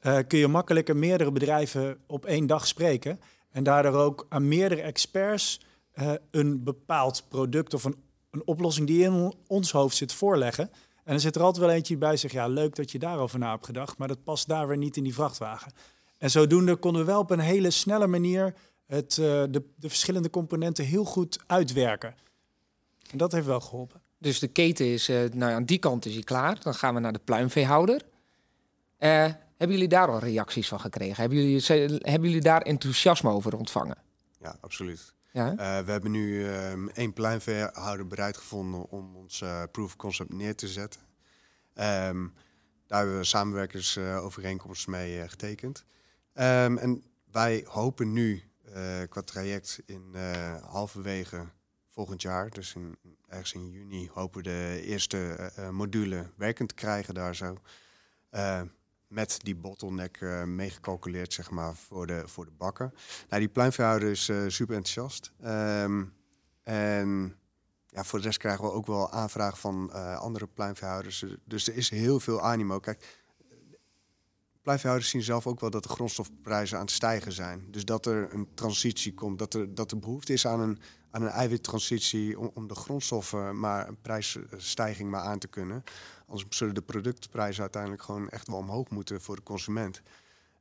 uh, 0.03 0.19
kun 0.29 0.39
je 0.39 0.49
makkelijker 0.49 0.97
meerdere 0.97 1.33
bedrijven 1.33 1.99
op 2.07 2.25
één 2.25 2.47
dag 2.47 2.67
spreken. 2.67 3.21
En 3.51 3.63
daardoor 3.63 3.95
ook 3.95 4.27
aan 4.29 4.49
meerdere 4.49 4.83
experts 4.83 5.61
uh, 5.95 6.13
een 6.31 6.65
bepaald 6.65 7.25
product 7.29 7.75
of 7.75 7.85
een, 7.85 7.97
een 8.31 8.43
oplossing 8.45 8.87
die 8.87 9.03
in 9.03 9.35
ons 9.47 9.73
hoofd 9.73 9.97
zit 9.97 10.13
voorleggen. 10.13 10.71
En 11.05 11.15
er 11.15 11.21
zit 11.21 11.37
er 11.37 11.43
altijd 11.43 11.67
wel 11.67 11.75
eentje 11.75 11.97
bij 11.97 12.17
zich, 12.17 12.33
ja, 12.33 12.47
leuk 12.47 12.77
dat 12.77 12.91
je 12.91 12.99
daarover 12.99 13.39
na 13.39 13.51
hebt 13.51 13.67
gedacht, 13.67 13.99
maar 13.99 14.09
dat 14.09 14.25
past 14.25 14.49
daar 14.49 14.69
weer 14.69 14.77
niet 14.77 14.97
in 14.97 15.03
die 15.03 15.15
vrachtwagen. 15.15 15.73
En 16.19 16.31
zodoende 16.31 16.77
konden 16.77 17.01
we 17.01 17.07
wel 17.07 17.21
op 17.21 17.31
een 17.31 17.39
hele 17.39 17.71
snelle 17.71 18.07
manier 18.07 18.55
het, 18.91 19.17
uh, 19.17 19.27
de, 19.27 19.65
de 19.77 19.89
verschillende 19.89 20.31
componenten 20.31 20.85
heel 20.85 21.05
goed 21.05 21.39
uitwerken. 21.47 22.15
En 23.11 23.19
dat 23.19 23.33
heeft 23.33 23.47
wel 23.47 23.61
geholpen. 23.61 24.01
Dus 24.19 24.39
de 24.39 24.49
keten 24.49 24.87
is, 24.87 25.09
uh, 25.09 25.31
nou 25.33 25.53
aan 25.53 25.65
die 25.65 25.79
kant 25.79 26.07
is 26.07 26.15
hij 26.15 26.23
klaar. 26.23 26.61
Dan 26.61 26.75
gaan 26.75 26.95
we 26.95 27.01
naar 27.01 27.13
de 27.13 27.21
pluimveehouder. 27.25 28.03
Uh, 28.99 29.09
hebben 29.57 29.77
jullie 29.77 29.89
daar 29.89 30.09
al 30.09 30.19
reacties 30.19 30.69
van 30.69 30.81
gekregen? 30.81 31.17
Hebben 31.17 31.39
jullie, 31.39 31.63
hebben 31.99 32.29
jullie 32.29 32.41
daar 32.41 32.63
enthousiasme 32.63 33.31
over 33.31 33.57
ontvangen? 33.57 33.97
Ja, 34.41 34.57
absoluut. 34.61 35.15
Ja? 35.33 35.55
we 35.85 35.91
hebben 35.91 36.11
nu 36.11 36.47
um, 36.47 36.89
één 36.89 37.13
pluimveehouder 37.13 38.07
bereid 38.07 38.37
gevonden 38.37 38.91
om 38.91 39.17
ons 39.17 39.43
proof 39.73 39.87
of 39.87 39.97
concept 39.97 40.33
neer 40.33 40.55
te 40.55 40.69
zetten. 40.69 41.01
Um, 41.75 42.35
daar 42.87 42.99
hebben 42.99 43.19
we 43.19 43.25
samenwerkersovereenkomsten 43.25 44.91
mee 44.91 45.29
getekend. 45.29 45.85
Um, 46.35 46.79
en 46.79 47.03
wij 47.31 47.65
hopen 47.69 48.13
nu 48.13 48.50
qua 49.09 49.23
traject 49.25 49.83
in 49.87 50.15
halverwege 50.63 51.47
volgend 51.89 52.23
jaar. 52.23 52.51
Dus 52.51 52.75
in, 52.75 52.97
ergens 53.29 53.53
in 53.53 53.71
juni 53.71 54.11
hopen 54.13 54.43
we 54.43 54.49
de 54.49 54.83
eerste 54.85 55.51
module 55.73 56.31
werkend 56.37 56.69
te 56.69 56.75
krijgen 56.75 57.15
daar 57.15 57.35
zo. 57.35 57.57
met 59.09 59.39
die 59.43 59.57
bottleneck 59.57 60.21
meegecalculeerd, 60.47 61.33
zeg 61.33 61.51
maar, 61.51 61.75
voor 61.75 62.07
de, 62.07 62.23
voor 62.27 62.45
de 62.45 62.51
bakken. 62.51 62.95
Nou, 63.29 63.41
die 63.41 63.51
pluimveehouder 63.51 64.11
is 64.11 64.25
super 64.47 64.77
enthousiast. 64.77 65.33
Ehm, 65.41 66.05
en 66.63 67.37
ja, 67.87 68.05
voor 68.05 68.19
de 68.19 68.25
rest 68.25 68.39
krijgen 68.39 68.65
we 68.65 68.73
ook 68.73 68.87
wel 68.87 69.11
aanvragen 69.11 69.59
van 69.59 69.93
andere 70.19 70.47
pluimveehouders. 70.47 71.25
Dus 71.45 71.69
er 71.69 71.77
is 71.77 71.91
heel 71.91 72.21
veel 72.21 72.43
animo. 72.43 72.79
Kijk, 72.79 73.20
pluimveehouders 74.63 75.11
zien 75.11 75.23
zelf 75.23 75.47
ook 75.47 75.61
wel 75.61 75.71
dat 75.71 75.83
de 75.83 75.89
grondstofprijzen 75.89 76.77
aan 76.77 76.85
het 76.85 76.93
stijgen 76.93 77.33
zijn. 77.33 77.67
Dus 77.71 77.85
dat 77.85 78.07
er 78.07 78.35
een 78.35 78.49
transitie 78.55 79.15
komt, 79.15 79.39
dat 79.39 79.55
er, 79.55 79.75
dat 79.75 79.91
er 79.91 79.99
behoefte 79.99 80.33
is 80.33 80.47
aan 80.47 80.61
een, 80.61 80.79
aan 81.11 81.23
een 81.23 81.29
eiwittransitie 81.29 82.39
om, 82.55 82.67
de 82.69 82.75
grondstoffen 82.75 83.59
maar 83.59 83.89
een 83.89 84.01
prijsstijging 84.01 85.11
maar 85.11 85.23
aan 85.23 85.39
te 85.39 85.49
kunnen. 85.49 85.85
Anders 86.27 86.57
zullen 86.57 86.75
de 86.75 86.83
productprijzen 86.83 87.61
uiteindelijk 87.61 88.03
gewoon 88.03 88.29
echt 88.29 88.47
wel 88.47 88.59
omhoog 88.59 88.89
moeten 88.89 89.21
voor 89.21 89.37
de 89.37 89.43
consument. 89.43 90.03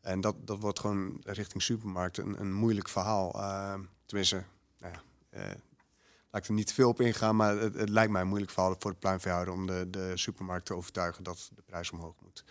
En 0.01 0.21
dat, 0.21 0.35
dat 0.47 0.59
wordt 0.59 0.79
gewoon 0.79 1.21
richting 1.23 1.63
supermarkt 1.63 2.17
een, 2.17 2.39
een 2.39 2.53
moeilijk 2.53 2.89
verhaal. 2.89 3.35
Uh, 3.35 3.73
tenminste, 4.05 4.43
nou 4.79 4.93
ja, 4.93 5.01
uh, 5.39 5.55
laat 6.31 6.41
ik 6.41 6.47
er 6.47 6.53
niet 6.53 6.73
veel 6.73 6.89
op 6.89 7.01
ingaan, 7.01 7.35
maar 7.35 7.57
het, 7.57 7.75
het, 7.75 7.89
lijkt 7.89 8.11
mij 8.11 8.21
een 8.21 8.27
moeilijk 8.27 8.51
verhaal 8.51 8.75
voor 8.79 8.91
de 8.91 8.97
pluimveehouder 8.97 9.53
om 9.53 9.67
de, 9.67 9.87
de 9.89 10.11
supermarkt 10.15 10.65
te 10.65 10.73
overtuigen 10.73 11.23
dat 11.23 11.49
de 11.55 11.61
prijs 11.65 11.91
omhoog 11.91 12.15
moet. 12.21 12.43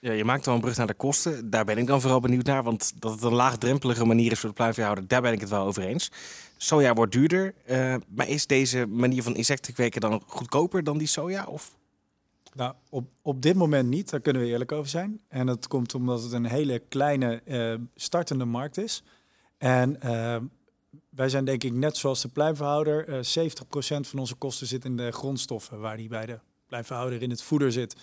Ja, 0.00 0.12
je 0.12 0.24
maakt 0.24 0.44
dan 0.44 0.54
een 0.54 0.60
brug 0.60 0.76
naar 0.76 0.86
de 0.86 0.94
kosten. 0.94 1.50
Daar 1.50 1.64
ben 1.64 1.78
ik 1.78 1.86
dan 1.86 2.00
vooral 2.00 2.20
benieuwd 2.20 2.46
naar, 2.46 2.62
want 2.62 2.92
dat 3.00 3.12
het 3.12 3.22
een 3.22 3.32
laagdrempelige 3.32 4.04
manier 4.04 4.32
is 4.32 4.40
voor 4.40 4.48
de 4.48 4.54
pluimveehouder, 4.54 5.06
daar 5.06 5.22
ben 5.22 5.32
ik 5.32 5.40
het 5.40 5.50
wel 5.50 5.66
over 5.66 5.82
eens. 5.82 6.10
Soja 6.56 6.94
wordt 6.94 7.12
duurder, 7.12 7.54
uh, 7.70 7.94
maar 8.08 8.28
is 8.28 8.46
deze 8.46 8.86
manier 8.86 9.22
van 9.22 9.36
insecten 9.36 9.74
kweken 9.74 10.00
dan 10.00 10.22
goedkoper 10.26 10.84
dan 10.84 10.98
die 10.98 11.06
soja? 11.06 11.44
Of? 11.44 11.74
Nou, 12.54 12.74
op, 12.88 13.08
op 13.22 13.42
dit 13.42 13.54
moment 13.54 13.88
niet, 13.88 14.10
daar 14.10 14.20
kunnen 14.20 14.42
we 14.42 14.48
eerlijk 14.48 14.72
over 14.72 14.90
zijn. 14.90 15.20
En 15.28 15.46
dat 15.46 15.68
komt 15.68 15.94
omdat 15.94 16.22
het 16.22 16.32
een 16.32 16.46
hele 16.46 16.78
kleine 16.78 17.42
uh, 17.44 17.74
startende 17.94 18.44
markt 18.44 18.78
is. 18.78 19.02
En 19.58 19.98
uh, 20.04 20.36
wij 21.10 21.28
zijn 21.28 21.44
denk 21.44 21.64
ik 21.64 21.72
net 21.72 21.96
zoals 21.96 22.22
de 22.22 22.28
pluimverhouder. 22.28 23.08
Uh, 23.08 23.18
eh, 23.18 23.24
70% 23.24 24.08
van 24.08 24.18
onze 24.18 24.34
kosten 24.34 24.66
zit 24.66 24.84
in 24.84 24.96
de 24.96 25.12
grondstoffen, 25.12 25.80
waar 25.80 25.96
die 25.96 26.08
bij 26.08 26.26
de 26.26 26.38
pluimverhouder 26.66 27.22
in 27.22 27.30
het 27.30 27.42
voeder 27.42 27.72
zit. 27.72 27.96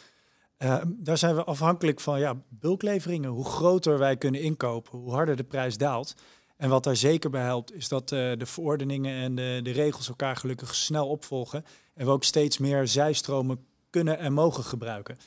Uh, 0.59 0.81
daar 0.85 1.17
zijn 1.17 1.35
we 1.35 1.43
afhankelijk 1.43 1.99
van 1.99 2.19
ja, 2.19 2.41
bulkleveringen. 2.49 3.29
Hoe 3.29 3.45
groter 3.45 3.97
wij 3.97 4.17
kunnen 4.17 4.41
inkopen, 4.41 4.99
hoe 4.99 5.11
harder 5.11 5.35
de 5.35 5.43
prijs 5.43 5.77
daalt. 5.77 6.13
En 6.57 6.69
wat 6.69 6.83
daar 6.83 6.95
zeker 6.95 7.29
bij 7.29 7.43
helpt, 7.43 7.73
is 7.73 7.87
dat 7.87 8.11
uh, 8.11 8.31
de 8.37 8.45
verordeningen 8.45 9.15
en 9.15 9.35
de, 9.35 9.59
de, 9.63 9.71
regels 9.71 10.07
elkaar 10.07 10.35
gelukkig 10.35 10.75
snel 10.75 11.07
opvolgen. 11.07 11.65
En 11.93 12.05
we 12.05 12.11
ook 12.11 12.23
steeds 12.23 12.57
meer 12.57 12.87
zijstromen 12.87 13.65
kunnen 13.89 14.17
en 14.17 14.33
mogen 14.33 14.63
gebruiken. 14.63 15.17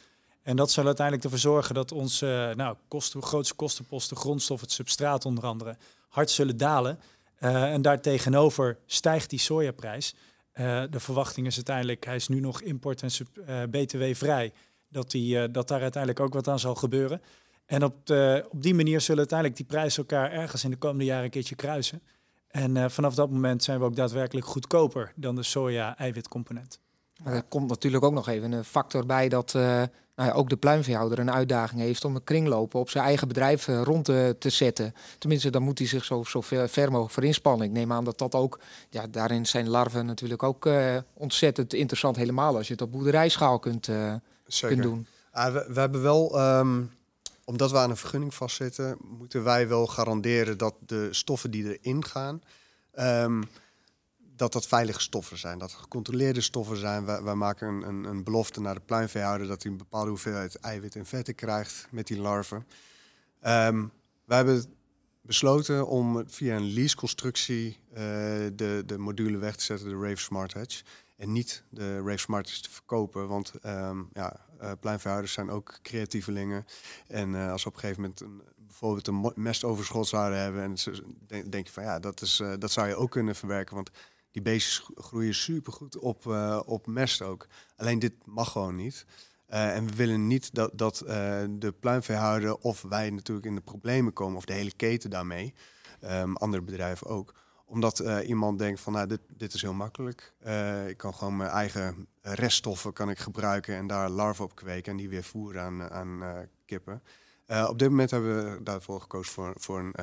En 0.42 0.56
dat 0.56 0.70
zal 0.70 0.84
uiteindelijk 0.84 1.24
ervoor 1.24 1.52
zorgen 1.52 1.74
dat 1.74 1.92
onze 1.92 2.52
nou, 2.56 2.76
grootste 3.20 3.54
kostenposten, 3.54 4.16
grondstof, 4.16 4.60
het 4.60 4.72
substraat 4.72 5.24
onder 5.24 5.44
andere, 5.44 5.76
hard 6.08 6.30
zullen 6.30 6.56
dalen. 6.56 6.98
Uh, 7.40 7.72
en 7.72 7.82
daartegenover 7.82 8.78
stijgt 8.86 9.30
die 9.30 9.38
sojaprijs. 9.38 10.14
Uh, 10.54 10.82
de 10.90 11.00
verwachting 11.00 11.46
is 11.46 11.54
uiteindelijk, 11.54 12.04
hij 12.04 12.16
is 12.16 12.28
nu 12.28 12.40
nog 12.40 12.60
import- 12.62 13.02
en 13.02 13.70
btw-vrij, 13.70 14.52
dat, 14.88 15.10
die, 15.10 15.50
dat 15.50 15.68
daar 15.68 15.80
uiteindelijk 15.80 16.22
ook 16.24 16.34
wat 16.34 16.48
aan 16.48 16.58
zal 16.58 16.74
gebeuren. 16.74 17.20
En 17.66 17.84
op, 17.84 18.10
op 18.50 18.62
die 18.62 18.74
manier 18.74 19.00
zullen 19.00 19.18
uiteindelijk 19.18 19.58
die 19.58 19.66
prijzen 19.66 19.98
elkaar 19.98 20.32
ergens 20.32 20.64
in 20.64 20.70
de 20.70 20.76
komende 20.76 21.04
jaren 21.04 21.24
een 21.24 21.30
keertje 21.30 21.54
kruisen. 21.54 22.02
En 22.48 22.90
vanaf 22.90 23.14
dat 23.14 23.30
moment 23.30 23.62
zijn 23.62 23.78
we 23.78 23.84
ook 23.84 23.96
daadwerkelijk 23.96 24.46
goedkoper 24.46 25.12
dan 25.16 25.34
de 25.34 25.42
soja-eiwitcomponent. 25.42 26.78
Er 27.24 27.42
komt 27.42 27.68
natuurlijk 27.68 28.04
ook 28.04 28.12
nog 28.12 28.28
even 28.28 28.52
een 28.52 28.64
factor 28.64 29.06
bij 29.06 29.28
dat 29.28 29.54
nou 30.16 30.28
ja, 30.28 30.34
ook 30.34 30.48
de 30.48 30.56
pluimveehouder 30.56 31.18
een 31.18 31.30
uitdaging 31.30 31.80
heeft 31.80 32.04
om 32.04 32.14
een 32.14 32.24
kringlopen 32.24 32.80
op 32.80 32.90
zijn 32.90 33.04
eigen 33.04 33.28
bedrijf 33.28 33.68
eh, 33.68 33.82
rond 33.82 34.04
te, 34.04 34.36
te, 34.38 34.50
zetten. 34.50 34.94
Tenminste, 35.18 35.50
dan 35.50 35.62
moet 35.62 35.78
hij 35.78 35.86
zich 35.86 36.04
zo, 36.04 36.24
zo 36.24 36.40
ver, 36.40 36.68
ver, 36.68 36.90
mogelijk 36.90 37.12
voor 37.12 37.24
inspannen. 37.24 37.66
Ik 37.66 37.72
neem 37.72 37.92
aan 37.92 38.04
dat 38.04 38.18
dat 38.18 38.34
ook, 38.34 38.60
ja, 38.90 39.06
daarin 39.06 39.46
zijn 39.46 39.68
larven 39.68 40.06
natuurlijk 40.06 40.42
ook 40.42 40.66
uh, 40.66 40.96
ontzettend 41.14 41.74
interessant. 41.74 42.16
Helemaal 42.16 42.56
als 42.56 42.66
je 42.66 42.72
het 42.72 42.82
op 42.82 42.92
boerderijschaal 42.92 43.58
kunt, 43.58 43.88
uh, 43.88 44.14
kunt 44.60 44.82
doen. 44.82 45.06
Ah, 45.30 45.52
we, 45.52 45.66
we, 45.68 45.80
hebben 45.80 46.02
wel, 46.02 46.40
um, 46.58 46.90
omdat 47.44 47.70
we 47.70 47.78
aan 47.78 47.90
een 47.90 47.96
vergunning 47.96 48.34
vastzitten, 48.34 48.96
moeten 49.18 49.44
wij 49.44 49.68
wel 49.68 49.86
garanderen 49.86 50.58
dat 50.58 50.74
de 50.86 51.08
stoffen 51.10 51.50
die 51.50 51.78
erin 51.78 52.04
gaan. 52.04 52.42
Um, 52.98 53.48
dat 54.36 54.52
dat 54.52 54.66
veilige 54.66 55.00
stoffen 55.00 55.38
zijn, 55.38 55.58
dat 55.58 55.72
gecontroleerde 55.72 56.40
stoffen 56.40 56.76
zijn. 56.76 57.04
Wij, 57.04 57.34
maken 57.34 57.68
een, 57.68 57.88
een, 57.88 58.04
een, 58.04 58.24
belofte 58.24 58.60
naar 58.60 58.74
de 58.74 58.80
pluimveehouder 58.80 59.46
dat 59.46 59.62
hij 59.62 59.72
een 59.72 59.78
bepaalde 59.78 60.10
hoeveelheid 60.10 60.56
eiwit 60.56 60.96
en 60.96 61.06
vetten 61.06 61.34
krijgt 61.34 61.86
met 61.90 62.06
die 62.06 62.18
larven. 62.18 62.66
Um, 63.46 63.92
wij 64.24 64.36
hebben 64.36 64.64
besloten 65.20 65.86
om 65.86 66.24
via 66.28 66.56
een 66.56 66.72
leaseconstructie 66.72 67.78
uh, 67.90 67.98
de, 68.54 68.82
de 68.86 68.98
module 68.98 69.38
weg 69.38 69.56
te 69.56 69.64
zetten, 69.64 69.88
de 69.88 69.98
Rave 70.08 70.16
Smart 70.16 70.52
Hedge. 70.52 70.84
En 71.16 71.32
niet 71.32 71.62
de 71.70 71.96
Rave 71.96 72.16
Smart 72.16 72.62
te 72.62 72.70
verkopen, 72.70 73.28
want 73.28 73.52
um, 73.64 74.08
ja, 74.12 74.46
uh, 74.62 74.72
pluimveehouders 74.80 75.32
zijn 75.32 75.50
ook 75.50 75.78
creatievelingen. 75.82 76.66
En 77.06 77.30
uh, 77.30 77.52
als 77.52 77.66
op 77.66 77.74
een 77.74 77.80
gegeven 77.80 78.02
moment 78.02 78.20
een, 78.20 78.42
bijvoorbeeld 78.56 79.06
een 79.06 79.32
mestoverschot 79.34 80.06
zouden 80.06 80.38
hebben, 80.38 80.62
en 80.62 80.76
denk, 81.26 81.52
denk 81.52 81.66
je 81.66 81.72
van 81.72 81.82
ja, 81.82 81.98
dat, 81.98 82.20
is, 82.20 82.42
dat 82.58 82.70
zou 82.70 82.88
je 82.88 82.96
ook 82.96 83.10
kunnen 83.10 83.36
verwerken. 83.36 83.74
Want 83.74 83.90
die 84.36 84.44
beestjes 84.44 84.90
groeien 84.94 85.34
supergoed 85.34 85.98
op, 85.98 86.24
uh, 86.24 86.60
op 86.64 86.86
mest 86.86 87.22
ook. 87.22 87.46
Alleen 87.76 87.98
dit 87.98 88.12
mag 88.24 88.52
gewoon 88.52 88.76
niet. 88.76 89.06
Uh, 89.50 89.76
en 89.76 89.86
we 89.86 89.94
willen 89.94 90.26
niet 90.26 90.54
dat, 90.54 90.70
dat 90.74 91.02
uh, 91.02 91.08
de 91.50 91.74
pluimveehouder 91.80 92.56
of 92.56 92.82
wij 92.82 93.10
natuurlijk 93.10 93.46
in 93.46 93.54
de 93.54 93.60
problemen 93.60 94.12
komen, 94.12 94.36
of 94.36 94.44
de 94.44 94.52
hele 94.52 94.72
keten 94.76 95.10
daarmee, 95.10 95.54
um, 96.04 96.36
andere 96.36 96.62
bedrijven 96.62 97.06
ook. 97.06 97.34
Omdat 97.64 97.98
iemand 98.26 98.58
denkt 98.58 98.80
van, 98.80 98.92
nou, 98.92 99.06
dit, 99.06 99.20
dit 99.28 99.54
is 99.54 99.62
heel 99.62 99.72
makkelijk. 99.72 100.32
ik 100.88 100.96
kan 100.96 101.14
gewoon 101.14 101.36
mijn 101.36 101.50
eigen 101.50 102.06
reststoffen 102.20 102.92
kan 102.92 103.10
ik 103.10 103.18
gebruiken 103.18 103.76
en 103.76 103.86
daar 103.86 104.10
larven 104.10 104.44
op 104.44 104.54
kweken 104.54 104.92
en 104.92 104.98
die 104.98 105.08
weer 105.08 105.24
voeren 105.24 105.62
aan, 105.62 105.90
aan 105.90 106.48
kippen. 106.64 107.02
op 107.68 107.78
dit 107.78 107.88
moment 107.88 108.10
hebben 108.10 108.52
we 108.52 108.62
daarvoor 108.62 109.00
gekozen 109.00 109.32
voor, 109.32 109.52
voor 109.56 109.78
een 109.78 109.94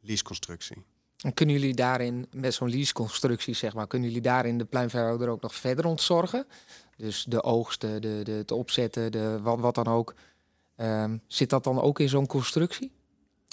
leaseconstructie. 0.00 0.84
En 1.22 1.34
kunnen 1.34 1.54
jullie 1.54 1.74
daarin, 1.74 2.26
met 2.32 2.54
zo'n 2.54 2.70
leaseconstructie, 2.70 3.54
zeg 3.54 3.74
maar, 3.74 3.86
kunnen 3.86 4.08
jullie 4.08 4.22
daarin 4.22 4.58
de 4.58 4.64
pluimveehouder 4.64 5.28
ook 5.28 5.40
nog 5.40 5.54
verder 5.54 5.84
ontzorgen? 5.84 6.46
Dus 6.96 7.24
de 7.28 7.42
oogsten, 7.42 8.02
de, 8.02 8.20
de, 8.24 8.42
de 8.46 8.54
opzetten, 8.54 9.12
de, 9.12 9.40
wat, 9.40 9.74
dan 9.74 9.86
ook. 9.86 10.14
Um, 10.76 11.22
zit 11.26 11.50
dat 11.50 11.64
dan 11.64 11.80
ook 11.80 11.98
in 11.98 12.08
zo'n 12.08 12.26
constructie? 12.26 12.92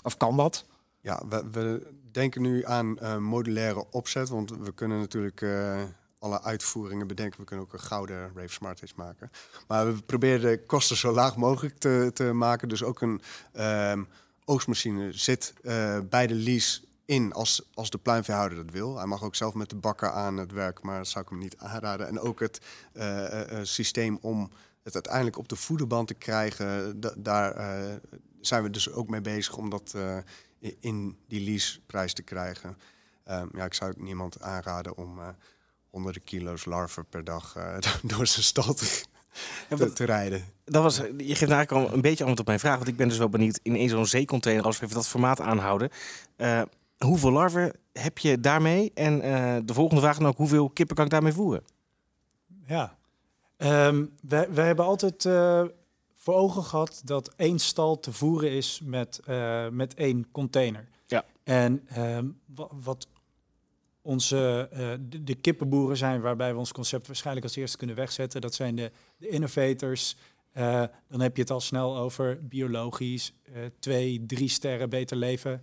Of 0.04 0.18
kan 0.18 0.38
dat? 0.38 0.66
Ja, 1.02 1.22
we, 1.30 1.44
we 1.52 1.92
denken 2.12 2.42
nu 2.42 2.66
aan 2.66 2.98
uh, 3.02 3.18
modulaire 3.18 3.86
opzet, 3.92 4.30
want 4.30 4.52
we 4.52 4.74
kunnen 4.74 5.00
natuurlijk 5.00 5.42
uh, 5.42 5.84
alle 6.20 6.42
uitvoeringen 6.42 7.08
bedenken. 7.08 7.40
We 7.40 7.46
kunnen 7.46 7.66
ook 7.66 7.74
een 7.74 7.80
gouden 7.80 8.32
Rave 8.36 8.54
Smart 8.54 8.96
maken. 8.96 9.32
Maar 9.68 9.94
we 9.94 10.02
proberen 10.02 10.42
de 10.42 10.66
kosten 10.66 10.98
zo 10.98 11.12
laag 11.12 11.36
mogelijk 11.36 11.78
te, 11.78 12.12
te 12.14 12.24
maken. 12.24 12.70
Dus 12.70 12.84
ook 12.84 13.02
een 13.02 13.22
um, 13.92 14.08
oogstmachine 14.46 15.14
zit 15.14 15.54
uh, 15.62 16.00
bij 16.10 16.28
de 16.28 16.36
lease 16.36 16.82
in 17.08 17.34
als, 17.34 17.70
als 17.74 17.90
de 17.90 17.98
pluimveehouder 17.98 18.58
dat 18.58 18.72
wil. 18.74 18.98
Hij 18.98 19.06
mag 19.06 19.24
ook 19.24 19.36
zelf 19.36 19.54
met 19.54 19.70
de 19.70 19.76
bakker 19.76 20.12
aan 20.12 20.38
het 20.38 20.52
werk, 20.52 20.82
maar 20.82 20.98
dat 20.98 21.08
zou 21.08 21.24
ik 21.24 21.30
hem 21.30 21.40
niet 21.40 21.58
aanraden. 21.58 22.08
En 22.08 22.20
ook 22.20 22.40
het 22.40 22.62
uh, 22.94 23.52
uh, 23.52 23.60
systeem 23.62 24.18
om 24.22 24.52
het 24.84 24.94
uiteindelijk 24.94 25.38
op 25.38 25.48
de 25.50 25.56
voederband 25.56 26.08
te 26.08 26.14
krijgen, 26.14 27.00
daar 27.18 27.58
uh, 27.58 27.96
zijn 28.42 28.64
we 28.64 28.70
dus 28.70 28.92
ook 28.92 29.10
mee 29.10 29.22
bezig 29.22 29.58
om 29.58 29.70
dat 29.70 29.96
in 30.80 31.18
die 31.28 31.42
leaseprijs 31.42 32.14
te 32.14 32.22
krijgen. 32.22 32.78
Um, 33.30 33.50
ja, 33.54 33.66
ik 33.66 33.74
zou 33.74 33.92
het 33.92 34.02
niemand 34.02 34.42
aanraden 34.42 34.98
om 34.98 35.20
honderden 35.90 36.24
kilo's 36.24 36.66
larven 36.66 37.06
per 37.06 37.24
dag 37.24 37.56
door 38.16 38.28
zijn 38.28 38.44
stal 38.44 38.74
te, 38.74 39.04
te, 39.70 39.94
te, 39.94 40.04
rijden. 40.04 40.46
Dat 40.66 40.84
was, 40.84 40.98
je 40.98 41.36
geeft 41.36 41.52
eigenlijk 41.52 41.72
al 41.72 41.94
een 41.94 42.02
beetje 42.02 42.24
antwoord 42.24 42.40
op 42.40 42.48
mijn 42.48 42.60
vraag, 42.60 42.76
want 42.76 42.88
ik 42.88 42.98
ben 42.98 43.08
dus 43.08 43.18
wel 43.18 43.30
benieuwd 43.30 43.60
in 43.64 43.90
zo'n 43.90 44.06
zeecontainer, 44.06 44.66
als 44.66 44.80
we 44.80 44.84
even 44.84 44.96
dat 44.96 45.08
formaat 45.08 45.42
aanhouden. 45.42 45.90
Hoeveel 46.98 47.32
larven 47.32 47.74
heb 47.92 48.18
je 48.18 48.40
daarmee? 48.40 48.92
En 48.94 49.26
uh, 49.26 49.58
de 49.66 49.74
volgende 49.74 50.02
vraag 50.02 50.18
dan 50.18 50.28
ook, 50.28 50.38
hoeveel 50.38 50.70
kippen 50.70 50.96
kan 50.96 51.06
ik 51.06 51.12
daarmee 51.12 51.34
voeren? 51.34 51.64
Ja, 52.66 52.98
um, 53.58 54.14
wij, 54.22 54.54
wij 54.54 54.66
hebben 54.66 54.86
altijd 54.86 55.24
uh, 55.24 55.64
voor 56.16 56.34
ogen 56.34 56.64
gehad 56.64 57.02
dat 57.06 57.34
één 57.36 57.60
stal 57.60 58.00
te 58.00 58.14
voeren 58.14 58.52
is 58.52 58.82
met, 58.84 59.20
uh, 59.30 59.68
met 59.70 59.94
één 59.94 60.32
container. 60.32 60.88
Ja. 61.06 61.26
En 61.44 61.88
um, 61.98 62.40
wat 62.82 63.08
onze 64.02 64.70
de, 65.10 65.24
de, 65.24 65.36
kippenboeren 65.36 65.98
zijn, 65.98 66.22
waarbij 66.22 66.54
we 66.54 66.60
ons 66.60 66.72
concept 66.72 67.08
waarschijnlijk 67.08 67.46
als 67.46 67.56
eerste 67.56 67.78
kunnen 67.78 67.96
wegzetten, 67.96 68.42
dat 68.42 68.54
zijn 68.54 68.76
de, 68.76 68.92
de 69.18 69.28
innovators. 69.28 70.18
dan 71.08 71.22
heb 71.22 71.36
je 71.36 71.42
het 71.42 71.52
al 71.52 71.62
snel 71.62 71.98
over 71.98 72.48
biologisch, 72.48 73.34
twee, 73.80 74.26
drie 74.26 74.50
sterren 74.50 74.90
beter 74.90 75.18
leven. 75.18 75.62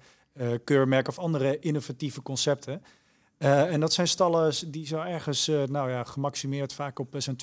Keurmerk 0.64 1.08
of 1.08 1.18
andere 1.18 1.58
innovatieve 1.58 2.22
concepten. 2.22 2.82
en 3.38 3.80
dat 3.80 3.92
zijn 3.92 4.08
stallen 4.08 4.54
die 4.66 4.86
zo 4.86 5.00
ergens, 5.00 5.46
nou 5.46 5.90
ja, 5.90 6.04
gemaximeerd 6.04 6.72
vaak 6.72 6.98
op 6.98 7.14
zo'n 7.18 7.36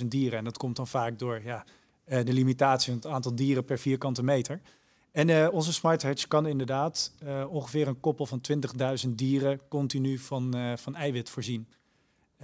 20.000 0.00 0.06
dieren. 0.06 0.38
En 0.38 0.44
dat 0.44 0.56
komt 0.56 0.76
dan 0.76 0.86
vaak 0.86 1.18
door 1.18 1.40
ja, 1.44 1.64
de 2.04 2.32
limitatie 2.32 2.92
van 2.92 3.02
het 3.02 3.12
aantal 3.12 3.34
dieren 3.34 3.64
per 3.64 3.78
vierkante 3.78 4.22
meter. 4.22 4.60
En 5.12 5.50
onze 5.50 5.72
Smart 5.72 6.02
Hatch 6.02 6.28
kan 6.28 6.46
inderdaad 6.46 7.12
ongeveer 7.48 7.88
een 7.88 8.00
koppel 8.00 8.26
van 8.26 8.40
20.000 9.06 9.10
dieren 9.10 9.60
continu 9.68 10.18
van, 10.18 10.76
van 10.76 10.94
eiwit 10.94 11.30
voorzien. 11.30 11.68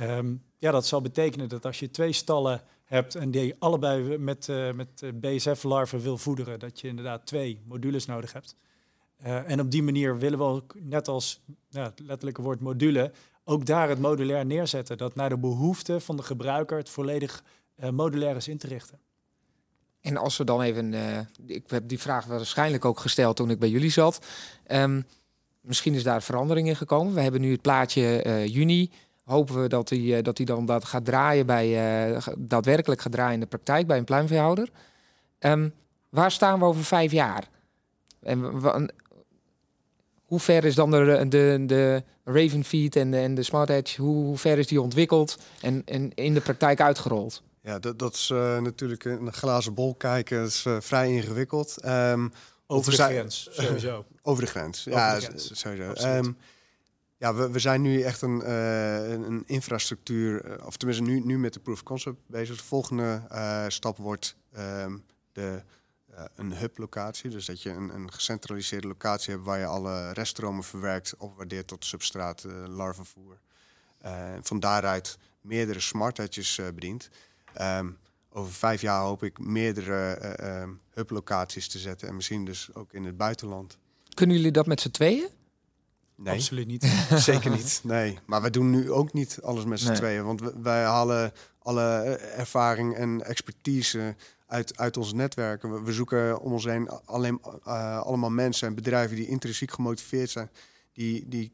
Um, 0.01 0.43
ja, 0.59 0.71
dat 0.71 0.87
zal 0.87 1.01
betekenen 1.01 1.49
dat 1.49 1.65
als 1.65 1.79
je 1.79 1.91
twee 1.91 2.13
stallen 2.13 2.63
hebt 2.85 3.15
en 3.15 3.31
die 3.31 3.55
allebei 3.59 4.19
met, 4.19 4.49
met 4.75 5.03
BSF-larven 5.21 6.01
wil 6.01 6.19
voederen, 6.19 6.59
dat 6.59 6.81
je 6.81 6.89
inderdaad 6.89 7.27
twee 7.27 7.61
modules 7.67 8.07
nodig 8.07 8.33
hebt. 8.33 8.57
En 9.23 9.61
op 9.61 9.71
die 9.71 9.83
manier 9.83 10.19
willen 10.19 10.39
we 10.39 10.45
ook, 10.45 10.75
net 10.81 11.09
als 11.09 11.41
ja, 11.69 11.83
het 11.83 12.01
letterlijke 12.01 12.43
woord 12.43 12.61
module, 12.61 13.13
ook 13.45 13.67
daar 13.67 13.89
het 13.89 13.99
modulair 13.99 14.47
neerzetten. 14.47 14.99
Dat 14.99 15.15
naar 15.15 15.29
de 15.29 15.39
behoeften 15.39 16.03
van 16.03 16.17
de 16.17 16.23
gebruiker 16.23 16.77
het 16.77 16.89
volledig 16.91 17.43
modulair 17.91 18.37
is 18.37 18.49
in 18.49 18.59
te 18.59 18.67
richten. 18.67 18.99
En 20.01 20.17
als 20.17 20.37
we 20.37 20.45
dan 20.45 20.61
even, 20.61 20.93
uh, 20.93 21.19
ik 21.47 21.71
heb 21.71 21.89
die 21.89 21.99
vraag 21.99 22.25
waarschijnlijk 22.25 22.85
ook 22.85 23.01
gesteld 23.01 23.37
toen 23.37 23.51
ik 23.51 23.59
bij 23.59 23.69
jullie 23.69 23.91
zat. 23.91 24.27
Um, 24.67 25.07
misschien 25.61 25.95
is 25.95 26.03
daar 26.03 26.23
verandering 26.23 26.69
in 26.69 26.77
gekomen. 26.77 27.15
We 27.15 27.21
hebben 27.21 27.41
nu 27.41 27.53
het 27.53 27.63
plaatje 27.63 28.25
uh, 28.27 28.47
juni. 28.47 28.91
Hopen 29.25 29.63
we 29.63 29.69
dat 29.69 29.89
hij 29.89 29.99
uh, 29.99 30.23
dat 30.23 30.37
dan 30.37 30.67
dat 30.67 30.85
gaat 30.85 31.05
draaien 31.05 31.47
bij, 31.47 32.21
daadwerkelijk 32.39 33.01
gaat 33.01 33.13
draaien 33.13 33.35
in 33.35 33.41
de 33.41 33.47
praktijk 33.47 33.87
bij 33.87 33.99
een 33.99 34.05
pluimveehouder. 34.05 34.71
Um, 35.39 35.75
waar 36.09 36.31
staan 36.31 36.59
we 36.59 36.65
over 36.65 36.85
vijf 36.85 37.13
jaar? 37.13 37.49
En 38.21 38.41
hoe 40.31 40.40
ver 40.40 40.64
is 40.64 40.75
dan 40.75 40.90
de, 40.90 41.27
de, 41.29 41.62
de 41.66 42.03
Ravenfeed 42.25 42.97
en 42.97 43.11
de, 43.11 43.16
en 43.16 43.35
de 43.35 43.43
Smart 43.43 43.69
Edge, 43.69 44.03
hoe, 44.03 44.25
hoe 44.25 44.38
ver 44.38 44.59
is 44.59 44.66
die 44.66 44.81
ontwikkeld 44.81 45.38
en, 45.61 45.83
en 45.85 46.14
in 46.14 46.35
de 46.35 46.40
praktijk 46.40 46.81
uitgerold? 46.81 47.43
Ja, 47.62 47.79
dat, 47.79 47.99
dat 47.99 48.14
is 48.14 48.31
uh, 48.33 48.59
natuurlijk 48.59 49.05
een 49.05 49.33
glazen 49.33 49.75
bol 49.75 49.95
kijken. 49.95 50.38
Dat 50.38 50.49
is 50.49 50.64
uh, 50.64 50.77
vrij 50.81 51.12
ingewikkeld. 51.12 51.77
Um, 51.85 52.33
over 52.66 52.90
de 52.90 53.03
grens, 53.03 53.49
sowieso. 53.51 54.05
over 54.23 54.45
de 54.45 54.51
grens, 54.51 54.88
over 54.88 55.01
ja, 55.01 55.14
de 55.14 55.21
grens. 55.21 55.61
sowieso. 55.61 56.16
Um, 56.16 56.37
ja, 57.16 57.35
we, 57.35 57.51
we 57.51 57.59
zijn 57.59 57.83
nu 57.83 58.03
echt 58.03 58.23
een, 58.23 58.43
uh, 58.45 59.11
een 59.11 59.43
infrastructuur, 59.47 60.59
of 60.66 60.77
tenminste 60.77 61.05
nu, 61.05 61.21
nu 61.21 61.38
met 61.38 61.53
de 61.53 61.61
proof 61.61 61.77
of 61.77 61.83
concept 61.83 62.16
bezig. 62.27 62.57
De 62.57 62.64
volgende 62.64 63.23
stap 63.69 63.97
wordt 63.97 64.37
um, 64.59 65.05
de, 65.33 65.62
een 66.35 66.57
hub-locatie. 66.57 67.31
Dus 67.31 67.47
dat 67.47 67.63
je 67.63 67.71
een, 67.71 67.95
een 67.95 68.13
gecentraliseerde 68.13 68.87
locatie 68.87 69.33
hebt 69.33 69.45
waar 69.45 69.59
je 69.59 69.67
alle 69.67 70.13
reststromen 70.13 70.65
verwerkt, 70.65 71.17
opwaardeert 71.17 71.67
tot 71.67 71.85
substraat, 71.85 72.47
larvenvoer. 72.69 73.39
van 74.43 74.61
daaruit 74.61 75.19
meerdere 75.41 75.81
smarthetjes 75.81 76.61
bedient. 76.75 77.11
Um, 77.61 77.99
over 78.33 78.53
vijf 78.53 78.81
jaar 78.81 79.03
hoop 79.03 79.23
ik 79.23 79.39
meerdere 79.39 80.19
uh, 80.41 80.61
um, 80.61 80.81
hublocaties 80.91 81.69
te 81.69 81.79
zetten. 81.79 82.09
En 82.09 82.17
misschien 82.17 82.45
dus 82.45 82.71
ook 82.75 82.93
in 82.93 83.05
het 83.05 83.17
buitenland. 83.17 83.79
Kunnen 84.15 84.37
jullie 84.37 84.53
dat 84.53 84.67
met 84.67 84.81
z'n 84.81 84.91
tweeën? 84.91 85.29
Nee, 86.17 86.35
absoluut 86.35 86.67
niet. 86.67 86.85
Zeker 87.15 87.51
niet. 87.51 87.81
Nee, 87.85 88.19
maar 88.27 88.43
we 88.43 88.51
doen 88.51 88.71
nu 88.71 88.91
ook 88.91 89.13
niet 89.13 89.39
alles 89.43 89.65
met 89.65 89.81
z'n 89.81 89.87
nee. 89.87 89.97
tweeën. 89.97 90.25
Want 90.25 90.41
wij 90.63 90.85
halen 90.85 91.33
alle 91.59 92.01
ervaring 92.37 92.95
en 92.95 93.25
expertise 93.25 94.17
uit, 94.51 94.79
uit 94.79 94.97
ons 94.97 95.13
netwerk. 95.13 95.63
We, 95.63 95.83
we 95.83 95.93
zoeken 95.93 96.41
om 96.41 96.53
ons 96.53 96.65
heen 96.65 96.89
alleen, 96.89 97.41
uh, 97.67 98.01
allemaal 98.01 98.31
mensen 98.31 98.69
en 98.69 98.75
bedrijven 98.75 99.17
die 99.17 99.27
intrinsiek 99.27 99.71
gemotiveerd 99.71 100.31
zijn. 100.31 100.51
Die, 100.93 101.29
die 101.29 101.53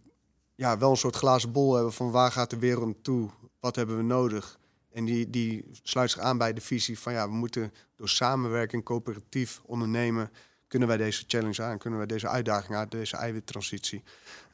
ja, 0.55 0.79
wel 0.79 0.91
een 0.91 0.97
soort 0.97 1.17
glazen 1.17 1.53
bol 1.53 1.75
hebben 1.75 1.93
van 1.93 2.11
waar 2.11 2.33
gaat 2.33 2.51
de 2.51 2.59
wereld 2.59 2.85
naartoe? 2.85 3.31
Wat 3.61 3.77
hebben 3.77 3.97
we 3.97 4.03
nodig? 4.03 4.59
En 4.93 5.05
die, 5.05 5.31
die 5.31 5.65
sluit 5.83 6.11
zich 6.11 6.21
aan 6.21 6.39
bij 6.39 6.53
de 6.53 6.61
visie 6.61 6.99
van 6.99 7.13
ja, 7.13 7.29
we 7.29 7.35
moeten 7.35 7.73
door 7.97 8.09
samenwerking, 8.09 8.85
coöperatief 8.85 9.61
ondernemen, 9.65 10.31
kunnen 10.69 10.89
wij 10.89 10.97
deze 10.97 11.25
challenge 11.27 11.63
aan, 11.63 11.79
kunnen 11.79 11.99
wij 11.99 12.09
deze 12.09 12.29
uitdaging 12.29 12.75
aan, 12.75 12.89
deze 12.89 13.17
eiwittransitie. 13.17 14.03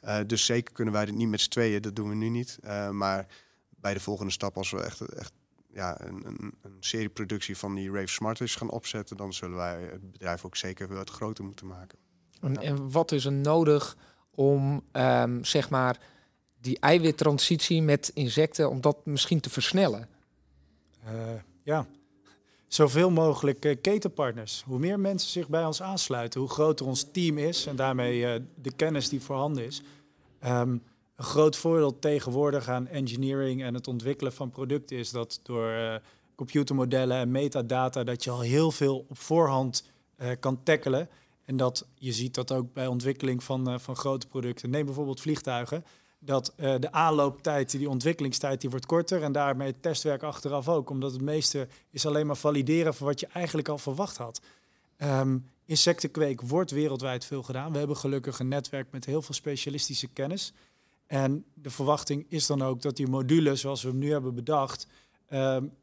Uh, 0.03 0.19
dus 0.27 0.45
zeker 0.45 0.73
kunnen 0.73 0.93
wij 0.93 1.05
dit 1.05 1.15
niet 1.15 1.29
met 1.29 1.41
z'n 1.41 1.49
tweeën, 1.49 1.81
dat 1.81 1.95
doen 1.95 2.09
we 2.09 2.15
nu 2.15 2.29
niet. 2.29 2.59
Uh, 2.63 2.89
maar 2.89 3.27
bij 3.69 3.93
de 3.93 3.99
volgende 3.99 4.31
stap, 4.31 4.57
als 4.57 4.71
we 4.71 4.81
echt, 4.81 5.01
echt 5.01 5.33
ja, 5.73 6.01
een, 6.01 6.25
een, 6.25 6.53
een 6.61 6.77
serie 6.79 7.09
productie 7.09 7.57
van 7.57 7.75
die 7.75 7.91
Rave 7.91 8.07
Smarters 8.07 8.55
gaan 8.55 8.69
opzetten, 8.69 9.17
dan 9.17 9.33
zullen 9.33 9.57
wij 9.57 9.81
het 9.81 10.11
bedrijf 10.11 10.45
ook 10.45 10.55
zeker 10.55 10.93
wat 10.93 11.09
groter 11.09 11.43
moeten 11.43 11.67
maken. 11.67 11.99
En, 12.41 12.57
en 12.57 12.91
wat 12.91 13.11
is 13.11 13.25
er 13.25 13.31
nodig 13.31 13.97
om 14.31 14.83
um, 14.91 15.43
zeg 15.45 15.69
maar 15.69 15.99
die 16.61 16.79
eiwittransitie 16.79 17.81
met 17.81 18.11
insecten, 18.13 18.69
om 18.69 18.81
dat 18.81 19.05
misschien 19.05 19.39
te 19.39 19.49
versnellen? 19.49 20.07
Uh, 21.05 21.11
ja, 21.63 21.85
zoveel 22.67 23.11
mogelijk 23.11 23.65
uh, 23.65 23.75
ketenpartners. 23.81 24.63
Hoe 24.65 24.79
meer 24.79 24.99
mensen 24.99 25.29
zich 25.29 25.49
bij 25.49 25.65
ons 25.65 25.81
aansluiten, 25.81 26.39
hoe 26.39 26.49
groter 26.49 26.85
ons 26.85 27.11
team 27.11 27.37
is 27.37 27.65
en 27.65 27.75
daarmee 27.75 28.19
uh, 28.19 28.45
de 28.55 28.71
kennis 28.71 29.09
die 29.09 29.21
voorhanden 29.21 29.65
is. 29.65 29.83
Um, 30.45 30.83
een 31.15 31.23
groot 31.23 31.57
voordeel 31.57 31.99
tegenwoordig 31.99 32.67
aan 32.67 32.87
engineering 32.87 33.63
en 33.63 33.73
het 33.73 33.87
ontwikkelen 33.87 34.33
van 34.33 34.49
producten 34.49 34.97
is 34.97 35.09
dat 35.09 35.39
door 35.43 36.01
computermodellen 36.35 37.17
en 37.17 37.31
metadata 37.31 38.03
dat 38.03 38.23
je 38.23 38.29
al 38.29 38.41
heel 38.41 38.71
veel 38.71 39.05
op 39.09 39.17
voorhand 39.17 39.89
kan 40.39 40.63
tackelen. 40.63 41.09
En 41.45 41.57
dat 41.57 41.87
je 41.95 42.11
ziet 42.11 42.33
dat 42.33 42.51
ook 42.51 42.73
bij 42.73 42.87
ontwikkeling 42.87 43.43
van, 43.43 43.79
van 43.79 43.95
grote 43.95 44.27
producten. 44.27 44.69
Neem 44.69 44.85
bijvoorbeeld 44.85 45.21
vliegtuigen 45.21 45.85
dat 46.19 46.53
de 46.55 46.91
aanlooptijd, 46.91 47.71
die 47.71 47.89
ontwikkelingstijd, 47.89 48.61
die 48.61 48.69
wordt 48.69 48.85
korter. 48.85 49.23
En 49.23 49.31
daarmee 49.31 49.67
het 49.67 49.81
testwerk 49.81 50.23
achteraf 50.23 50.69
ook. 50.69 50.89
Omdat 50.89 51.11
het 51.11 51.21
meeste 51.21 51.67
is 51.89 52.05
alleen 52.05 52.27
maar 52.27 52.35
valideren 52.35 52.93
van 52.93 53.07
wat 53.07 53.19
je 53.19 53.27
eigenlijk 53.27 53.67
al 53.67 53.77
verwacht 53.77 54.17
had. 54.17 54.41
Um, 54.97 55.49
insectenkweek 55.65 56.41
wordt 56.41 56.71
wereldwijd 56.71 57.25
veel 57.25 57.43
gedaan. 57.43 57.71
We 57.71 57.77
hebben 57.77 57.97
gelukkig 57.97 58.39
een 58.39 58.47
netwerk 58.47 58.87
met 58.91 59.05
heel 59.05 59.21
veel 59.21 59.35
specialistische 59.35 60.07
kennis. 60.07 60.53
En 61.13 61.45
de 61.53 61.69
verwachting 61.69 62.25
is 62.29 62.47
dan 62.47 62.61
ook 62.61 62.81
dat 62.81 62.95
die 62.95 63.07
modules, 63.07 63.61
zoals 63.61 63.81
we 63.81 63.89
hem 63.89 63.97
nu 63.97 64.11
hebben 64.11 64.35
bedacht, 64.35 64.87
um, 65.29 65.73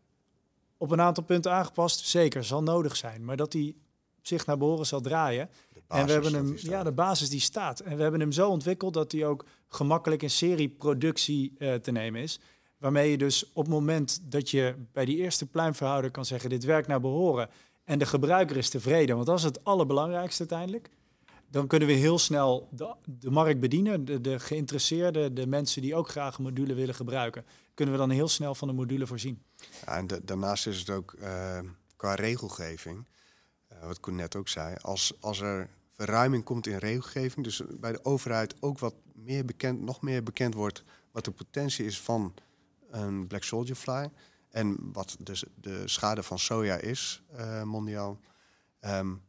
op 0.76 0.90
een 0.90 1.00
aantal 1.00 1.24
punten 1.24 1.52
aangepast, 1.52 2.06
zeker 2.06 2.44
zal 2.44 2.62
nodig 2.62 2.96
zijn. 2.96 3.24
Maar 3.24 3.36
dat 3.36 3.52
die 3.52 3.80
zich 4.22 4.46
naar 4.46 4.58
behoren 4.58 4.86
zal 4.86 5.00
draaien 5.00 5.50
en 5.88 6.06
we 6.06 6.12
hebben 6.12 6.34
hem, 6.34 6.54
ja, 6.56 6.82
de 6.82 6.92
basis 6.92 7.30
die 7.30 7.40
staat. 7.40 7.80
En 7.80 7.96
we 7.96 8.02
hebben 8.02 8.20
hem 8.20 8.32
zo 8.32 8.48
ontwikkeld 8.48 8.94
dat 8.94 9.12
hij 9.12 9.26
ook 9.26 9.44
gemakkelijk 9.66 10.22
in 10.22 10.30
serieproductie 10.30 11.54
uh, 11.58 11.74
te 11.74 11.90
nemen 11.90 12.22
is. 12.22 12.40
Waarmee 12.78 13.10
je 13.10 13.18
dus 13.18 13.52
op 13.52 13.64
het 13.64 13.74
moment 13.74 14.20
dat 14.22 14.50
je 14.50 14.74
bij 14.92 15.04
die 15.04 15.16
eerste 15.16 15.46
pluimverhouder 15.46 16.10
kan 16.10 16.24
zeggen: 16.24 16.50
dit 16.50 16.64
werkt 16.64 16.88
naar 16.88 17.00
behoren. 17.00 17.48
En 17.84 17.98
de 17.98 18.06
gebruiker 18.06 18.56
is 18.56 18.68
tevreden, 18.68 19.14
want 19.14 19.26
dat 19.26 19.38
is 19.38 19.44
het 19.44 19.64
allerbelangrijkste 19.64 20.40
uiteindelijk. 20.40 20.90
Dan 21.50 21.66
kunnen 21.66 21.88
we 21.88 21.94
heel 21.94 22.18
snel 22.18 22.68
de, 22.70 22.94
de 23.04 23.30
markt 23.30 23.60
bedienen. 23.60 24.04
De, 24.04 24.20
de 24.20 24.38
geïnteresseerden, 24.38 25.34
de 25.34 25.46
mensen 25.46 25.82
die 25.82 25.94
ook 25.94 26.08
graag 26.08 26.36
een 26.36 26.44
module 26.44 26.74
willen 26.74 26.94
gebruiken, 26.94 27.44
kunnen 27.74 27.94
we 27.94 28.00
dan 28.00 28.10
heel 28.10 28.28
snel 28.28 28.54
van 28.54 28.68
de 28.68 28.74
module 28.74 29.06
voorzien. 29.06 29.42
Ja, 29.84 29.96
en 29.96 30.06
daarnaast 30.24 30.66
is 30.66 30.78
het 30.78 30.90
ook 30.90 31.14
uh, 31.18 31.58
qua 31.96 32.14
regelgeving, 32.14 33.06
uh, 33.72 33.86
wat 33.86 34.00
Koen 34.00 34.14
net 34.14 34.36
ook 34.36 34.48
zei, 34.48 34.76
als, 34.80 35.12
als 35.20 35.40
er 35.40 35.68
verruiming 35.90 36.44
komt 36.44 36.66
in 36.66 36.76
regelgeving. 36.76 37.44
Dus 37.44 37.62
bij 37.80 37.92
de 37.92 38.04
overheid 38.04 38.54
ook 38.60 38.78
wat 38.78 38.94
meer 39.14 39.44
bekend, 39.44 39.80
nog 39.80 40.00
meer 40.00 40.22
bekend 40.22 40.54
wordt 40.54 40.84
wat 41.10 41.24
de 41.24 41.30
potentie 41.30 41.84
is 41.84 42.00
van 42.00 42.34
een 42.90 43.26
black 43.26 43.42
soldier 43.42 43.74
fly. 43.74 44.10
En 44.50 44.90
wat 44.92 45.16
dus 45.18 45.44
de 45.54 45.88
schade 45.88 46.22
van 46.22 46.38
soja 46.38 46.76
is, 46.76 47.22
uh, 47.36 47.62
mondiaal. 47.62 48.18
Um, 48.80 49.22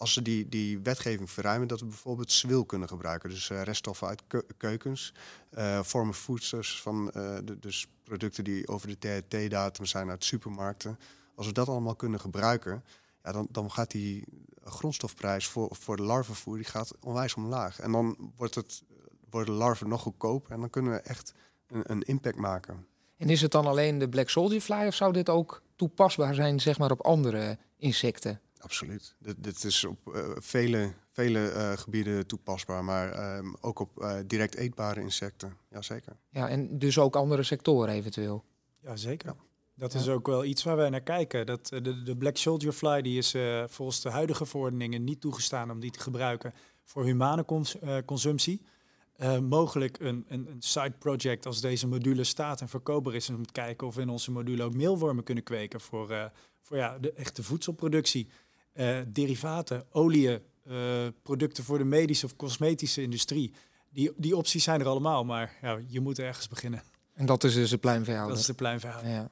als 0.00 0.12
ze 0.12 0.22
die, 0.22 0.48
die 0.48 0.78
wetgeving 0.78 1.30
verruimen, 1.30 1.68
dat 1.68 1.80
we 1.80 1.86
bijvoorbeeld 1.86 2.32
zwil 2.32 2.64
kunnen 2.64 2.88
gebruiken. 2.88 3.30
Dus 3.30 3.48
uh, 3.48 3.62
reststoffen 3.62 4.08
uit 4.08 4.22
keukens, 4.56 5.12
uh, 5.58 5.82
vormen 5.82 6.14
voedsters 6.14 6.80
van 6.82 7.10
de, 7.44 7.56
dus 7.60 7.86
producten 8.04 8.44
die 8.44 8.68
over 8.68 8.88
de 8.88 8.98
THT-datum 8.98 9.84
zijn 9.84 10.10
uit 10.10 10.24
supermarkten. 10.24 10.98
Als 11.34 11.46
we 11.46 11.52
dat 11.52 11.68
allemaal 11.68 11.94
kunnen 11.94 12.20
gebruiken, 12.20 12.84
ja, 13.24 13.32
dan, 13.32 13.48
dan 13.50 13.70
gaat 13.70 13.90
die 13.90 14.24
grondstofprijs 14.64 15.46
voor, 15.46 15.68
voor 15.70 15.96
de 15.96 16.02
larvenvoer 16.02 16.56
die 16.56 16.64
gaat 16.64 16.92
onwijs 17.00 17.34
omlaag. 17.34 17.80
En 17.80 17.92
dan 17.92 18.32
wordt 18.36 18.54
het, 18.54 18.82
worden 19.30 19.54
larven 19.54 19.88
nog 19.88 20.00
goedkoper 20.00 20.52
en 20.52 20.60
dan 20.60 20.70
kunnen 20.70 20.92
we 20.92 20.98
echt 20.98 21.32
een, 21.66 21.82
een 21.90 22.02
impact 22.02 22.36
maken. 22.36 22.86
En 23.16 23.28
is 23.28 23.40
het 23.40 23.50
dan 23.50 23.66
alleen 23.66 23.98
de 23.98 24.08
Black 24.08 24.28
Soldier 24.28 24.60
Fly 24.60 24.86
of 24.86 24.94
zou 24.94 25.12
dit 25.12 25.28
ook 25.28 25.62
toepasbaar 25.76 26.34
zijn 26.34 26.60
zeg 26.60 26.78
maar, 26.78 26.90
op 26.90 27.00
andere 27.00 27.58
insecten? 27.76 28.40
Absoluut. 28.60 29.14
Dit, 29.18 29.36
dit 29.38 29.64
is 29.64 29.84
op 29.84 30.14
uh, 30.14 30.28
vele, 30.34 30.92
vele 31.12 31.52
uh, 31.54 31.72
gebieden 31.72 32.26
toepasbaar, 32.26 32.84
maar 32.84 33.36
um, 33.36 33.56
ook 33.60 33.78
op 33.78 33.90
uh, 33.98 34.18
direct 34.26 34.54
eetbare 34.54 35.00
insecten. 35.00 35.56
Jazeker. 35.70 36.16
Ja, 36.28 36.48
en 36.48 36.78
dus 36.78 36.98
ook 36.98 37.16
andere 37.16 37.42
sectoren 37.42 37.94
eventueel? 37.94 38.44
Jazeker. 38.80 39.28
Ja. 39.28 39.48
Dat 39.74 39.94
is 39.94 40.08
ook 40.08 40.26
wel 40.26 40.44
iets 40.44 40.62
waar 40.62 40.76
wij 40.76 40.90
naar 40.90 41.00
kijken. 41.00 41.46
Dat, 41.46 41.68
de, 41.68 42.02
de 42.02 42.16
Black 42.16 42.36
Soldier 42.36 42.72
Fly 42.72 43.02
die 43.02 43.18
is 43.18 43.34
uh, 43.34 43.64
volgens 43.66 44.00
de 44.00 44.10
huidige 44.10 44.46
verordeningen 44.46 45.04
niet 45.04 45.20
toegestaan 45.20 45.70
om 45.70 45.80
die 45.80 45.90
te 45.90 46.00
gebruiken 46.00 46.54
voor 46.84 47.04
humane 47.04 47.44
cons 47.44 47.76
uh, 47.82 47.96
consumptie. 48.06 48.62
Uh, 49.20 49.38
mogelijk 49.38 49.98
een, 50.00 50.24
een, 50.28 50.46
een 50.50 50.62
side 50.62 50.94
project 50.98 51.46
als 51.46 51.60
deze 51.60 51.86
module 51.86 52.24
staat 52.24 52.60
en 52.60 52.68
verkoopbaar 52.68 53.14
is. 53.14 53.28
om 53.30 53.46
te 53.46 53.52
kijken 53.52 53.86
of 53.86 53.94
we 53.94 54.00
in 54.00 54.08
onze 54.08 54.30
module 54.30 54.62
ook 54.62 54.74
meelwormen 54.74 55.24
kunnen 55.24 55.44
kweken 55.44 55.80
voor, 55.80 56.10
uh, 56.10 56.24
voor 56.60 56.76
ja, 56.76 56.98
de 56.98 57.12
echte 57.12 57.42
voedselproductie. 57.42 58.28
Derivaten, 59.12 59.86
oliën, 59.90 60.40
producten 61.22 61.64
voor 61.64 61.78
de 61.78 61.84
medische 61.84 62.26
of 62.26 62.36
cosmetische 62.36 63.02
industrie. 63.02 63.54
Die, 63.92 64.12
die 64.16 64.36
opties 64.36 64.64
zijn 64.64 64.80
er 64.80 64.86
allemaal, 64.86 65.24
maar 65.24 65.56
ja, 65.62 65.80
je 65.86 66.00
moet 66.00 66.18
ergens 66.18 66.48
beginnen. 66.48 66.82
En 67.14 67.26
dat 67.26 67.44
is 67.44 67.54
dus 67.54 67.70
de 67.70 67.78
pluimveehouder? 67.78 68.30
Dat 68.30 68.40
is 68.40 68.46
de 68.46 68.54
pluimveehouder. 68.54 69.10
Ja. 69.10 69.30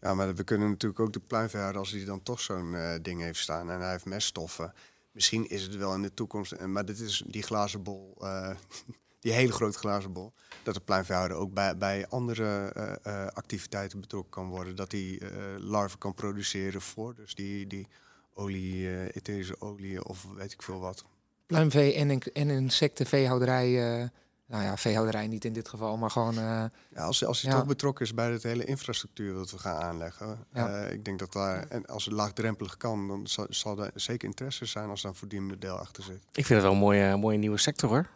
Ja, 0.00 0.14
maar 0.14 0.34
we 0.34 0.44
kunnen 0.44 0.68
natuurlijk 0.68 1.00
ook 1.00 1.12
de 1.12 1.20
pluimveehouder, 1.20 1.80
als 1.80 1.90
hij 1.90 2.04
dan 2.04 2.22
toch 2.22 2.40
zo'n 2.40 2.72
uh, 2.72 2.94
ding 3.02 3.20
heeft 3.20 3.38
staan 3.38 3.70
en 3.70 3.80
hij 3.80 3.90
heeft 3.90 4.04
meststoffen. 4.04 4.72
Misschien 5.12 5.48
is 5.48 5.62
het 5.62 5.76
wel 5.76 5.94
in 5.94 6.02
de 6.02 6.14
toekomst, 6.14 6.60
maar 6.60 6.84
dit 6.84 6.98
is 6.98 7.22
die 7.26 7.42
glazen 7.42 7.82
bol, 7.82 8.16
uh, 8.20 8.50
die 9.20 9.32
hele 9.32 9.52
grote 9.52 9.78
glazen 9.78 10.12
bol, 10.12 10.32
dat 10.62 10.74
de 10.74 10.80
pluimveehouder 10.80 11.36
ook 11.36 11.52
bij, 11.52 11.76
bij 11.76 12.06
andere 12.08 12.72
uh, 13.06 13.26
activiteiten 13.26 14.00
betrokken 14.00 14.30
kan 14.30 14.48
worden. 14.48 14.76
Dat 14.76 14.92
hij 14.92 15.20
larven 15.58 15.98
kan 15.98 16.14
produceren 16.14 16.80
voor, 16.80 17.14
dus 17.14 17.34
die, 17.34 17.66
die 17.66 17.88
olie, 18.36 19.12
etherische 19.12 19.60
olie 19.60 20.04
of 20.04 20.26
weet 20.36 20.52
ik 20.52 20.62
veel 20.62 20.80
wat. 20.80 21.04
Pluimvee 21.46 21.94
en, 21.94 22.20
en 22.32 22.50
insectenveehouderij 22.50 24.10
nou 24.46 24.62
ja, 24.62 24.76
veehouderij 24.76 25.26
niet 25.26 25.44
in 25.44 25.52
dit 25.52 25.68
geval, 25.68 25.96
maar 25.96 26.10
gewoon... 26.10 26.34
Uh, 26.34 26.64
ja, 26.94 27.02
als, 27.04 27.24
als 27.24 27.42
hij 27.42 27.52
toch 27.52 27.66
betrokken 27.66 28.04
is 28.04 28.14
bij 28.14 28.38
de 28.38 28.48
hele 28.48 28.64
infrastructuur 28.64 29.34
wat 29.34 29.50
we 29.50 29.58
gaan 29.58 29.82
aanleggen. 29.82 30.46
Ja. 30.52 30.86
Uh, 30.86 30.92
ik 30.92 31.04
denk 31.04 31.18
dat 31.18 31.32
daar, 31.32 31.66
en 31.68 31.86
als 31.86 32.04
het 32.04 32.14
laagdrempelig 32.14 32.76
kan, 32.76 33.08
dan 33.08 33.26
zal, 33.26 33.46
zal 33.48 33.84
er 33.84 33.90
zeker 33.94 34.28
interesse 34.28 34.64
zijn 34.64 34.88
als 34.88 35.02
daar 35.02 35.10
een 35.10 35.16
verdienmodel 35.16 35.76
achter 35.76 36.02
zit. 36.02 36.20
Ik 36.32 36.46
vind 36.46 36.48
het 36.48 36.62
wel 36.62 36.72
een 36.72 36.78
mooie, 36.78 37.16
mooie 37.16 37.38
nieuwe 37.38 37.58
sector 37.58 37.88
hoor. 37.88 38.08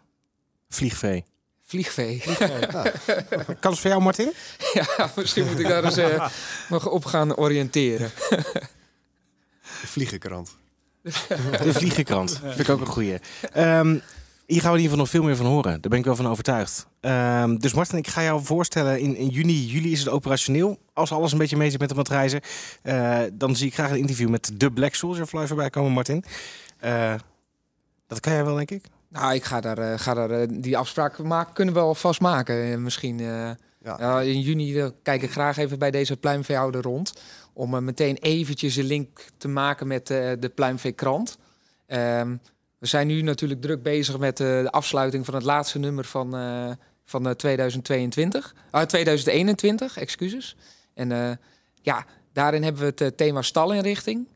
Vliegvee. 0.69 1.25
Vliegvee. 1.63 2.21
Vliegvee. 2.21 2.61
ja. 2.71 3.55
Kans 3.61 3.81
voor 3.81 3.91
jou, 3.91 4.03
Martin? 4.03 4.33
Ja, 4.73 5.11
misschien 5.17 5.47
moet 5.47 5.59
ik 5.59 5.69
daar 5.69 5.85
eens 5.85 5.99
uh, 5.99 6.29
nog 6.69 6.89
op 6.89 7.05
gaan 7.05 7.37
oriënteren. 7.37 8.11
Vliegenkrant. 9.85 10.57
De 11.03 11.73
vliegenkrant. 11.73 12.41
Vind 12.45 12.59
ik 12.59 12.69
ook 12.69 12.81
een 12.81 12.87
goeie. 12.87 13.19
Um, 13.57 14.03
hier 14.51 14.61
gaan 14.61 14.73
we 14.73 14.79
in 14.79 14.83
ieder 14.83 14.83
geval 14.83 14.97
nog 14.97 15.09
veel 15.09 15.23
meer 15.23 15.37
van 15.37 15.47
horen. 15.47 15.81
Daar 15.81 15.91
ben 15.91 15.99
ik 15.99 16.05
wel 16.05 16.17
van 16.17 16.29
overtuigd. 16.29 16.87
Um, 17.01 17.59
dus 17.59 17.73
Martin, 17.73 17.99
ik 17.99 18.09
ga 18.09 18.23
jou 18.23 18.45
voorstellen, 18.45 19.01
in, 19.01 19.17
in, 19.17 19.29
juni, 19.29 19.67
juli 19.67 19.93
is 19.93 19.99
het 19.99 20.09
operationeel. 20.09 20.79
Als 20.93 21.13
alles 21.13 21.33
een 21.33 21.39
beetje 21.39 21.57
mee 21.57 21.71
zit 21.71 21.81
met 21.81 21.89
de 21.89 21.95
matrijzen, 21.95 22.41
uh, 22.83 23.19
dan 23.33 23.57
zie 23.57 23.67
ik 23.67 23.75
graag 23.75 23.91
een 23.91 23.99
interview 23.99 24.29
met 24.29 24.51
de 24.55 24.73
Black 24.73 24.95
Soldier 24.95 25.27
Fly 25.27 25.47
voorbij 25.47 25.71
komen, 25.71 25.93
Martin. 25.93 26.25
Uh, 26.85 27.15
dat 28.07 28.21
kan 28.21 28.33
jij 28.33 28.45
wel, 28.45 28.55
denk 28.55 28.71
ik? 28.71 28.85
Nou, 29.09 29.35
ik 29.35 29.45
ga 29.45 29.61
daar, 29.61 29.79
uh, 29.79 29.99
ga 29.99 30.15
daar 30.15 30.47
die 30.61 30.79
afspraak 30.79 31.19
maken, 31.19 31.55
kunnen 31.55 31.75
we 31.75 31.81
wel 31.81 31.95
vast 31.95 32.21
maken. 32.21 32.83
misschien 32.83 33.19
ja. 33.19 34.21
in 34.21 34.41
juni 34.41 34.93
kijk 35.03 35.23
ik 35.23 35.31
graag 35.31 35.57
even 35.57 35.79
bij 35.79 35.91
deze 35.91 36.17
pluimveehouder 36.17 36.83
rond. 36.83 37.13
Om 37.61 37.85
meteen 37.85 38.17
eventjes 38.17 38.77
een 38.77 38.85
link 38.85 39.25
te 39.37 39.49
maken 39.49 39.87
met 39.87 40.07
de 40.07 40.53
pluimveekrant. 40.55 41.39
Um, 41.87 42.41
we 42.79 42.87
zijn 42.87 43.07
nu 43.07 43.23
natuurlijk 43.23 43.61
druk 43.61 43.83
bezig 43.83 44.19
met 44.19 44.41
uh, 44.41 44.47
de 44.63 44.71
afsluiting 44.71 45.25
van 45.25 45.35
het 45.35 45.43
laatste 45.43 45.79
nummer 45.79 46.05
van, 46.05 46.31
van 47.05 47.37
2022. 47.37 48.55
Uh, 48.75 48.81
2021, 48.81 49.97
excuses. 49.99 50.57
En 50.95 51.39
ja, 51.83 52.07
daarin 52.33 52.63
hebben 52.63 52.83
we 52.83 53.05
het 53.05 53.17
thema 53.17 53.43
stalinrichting. 53.43 54.29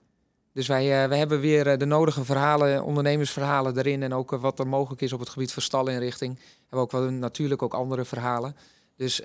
Dus 0.53 0.67
wij, 0.67 1.09
wij 1.09 1.19
hebben 1.19 1.41
weer 1.41 1.79
de 1.79 1.87
nodige 1.87 2.25
verhalen, 2.25 2.85
ondernemersverhalen 2.85 3.79
erin. 3.79 4.03
En 4.03 4.15
ook 4.15 4.31
wat 4.31 4.59
er 4.59 4.67
mogelijk 4.67 5.03
is 5.03 5.13
op 5.13 5.21
het 5.21 5.29
gebied 5.29 5.53
van 5.53 5.63
stalinrichting. 5.63 6.39
Hebben 6.61 6.81
ook 6.81 6.93
wel 6.93 7.11
natuurlijk 7.11 7.63
ook 7.63 7.75
andere 7.75 8.05
verhalen. 8.05 8.57
Dus 8.97 9.17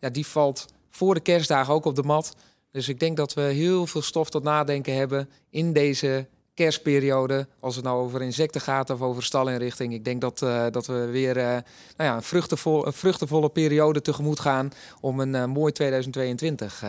ja, 0.00 0.10
die 0.12 0.26
valt 0.26 0.66
voor 0.90 1.14
de 1.14 1.20
kerstdagen 1.20 1.74
ook 1.74 1.84
op 1.84 1.94
de 1.94 2.02
mat. 2.02 2.34
Dus 2.74 2.88
ik 2.88 3.00
denk 3.00 3.16
dat 3.16 3.34
we 3.34 3.40
heel 3.40 3.86
veel 3.86 4.02
stof 4.02 4.30
tot 4.30 4.42
nadenken 4.42 4.94
hebben 4.94 5.28
in 5.50 5.72
deze 5.72 6.26
kerstperiode, 6.54 7.46
als 7.60 7.74
het 7.76 7.84
nou 7.84 8.02
over 8.02 8.22
insecten 8.22 8.60
gaat 8.60 8.90
of 8.90 9.00
over 9.00 9.22
stalinrichting. 9.22 9.92
Ik 9.92 10.04
denk 10.04 10.20
dat, 10.20 10.42
uh, 10.42 10.66
dat 10.70 10.86
we 10.86 11.06
weer 11.06 11.36
uh, 11.36 11.42
nou 11.42 11.62
ja, 11.96 12.16
een, 12.16 12.22
vruchtenvol, 12.22 12.86
een 12.86 12.92
vruchtenvolle 12.92 13.48
periode 13.48 14.00
tegemoet 14.00 14.40
gaan 14.40 14.72
om 15.00 15.20
een 15.20 15.34
uh, 15.34 15.44
mooi 15.44 15.72
2022 15.72 16.84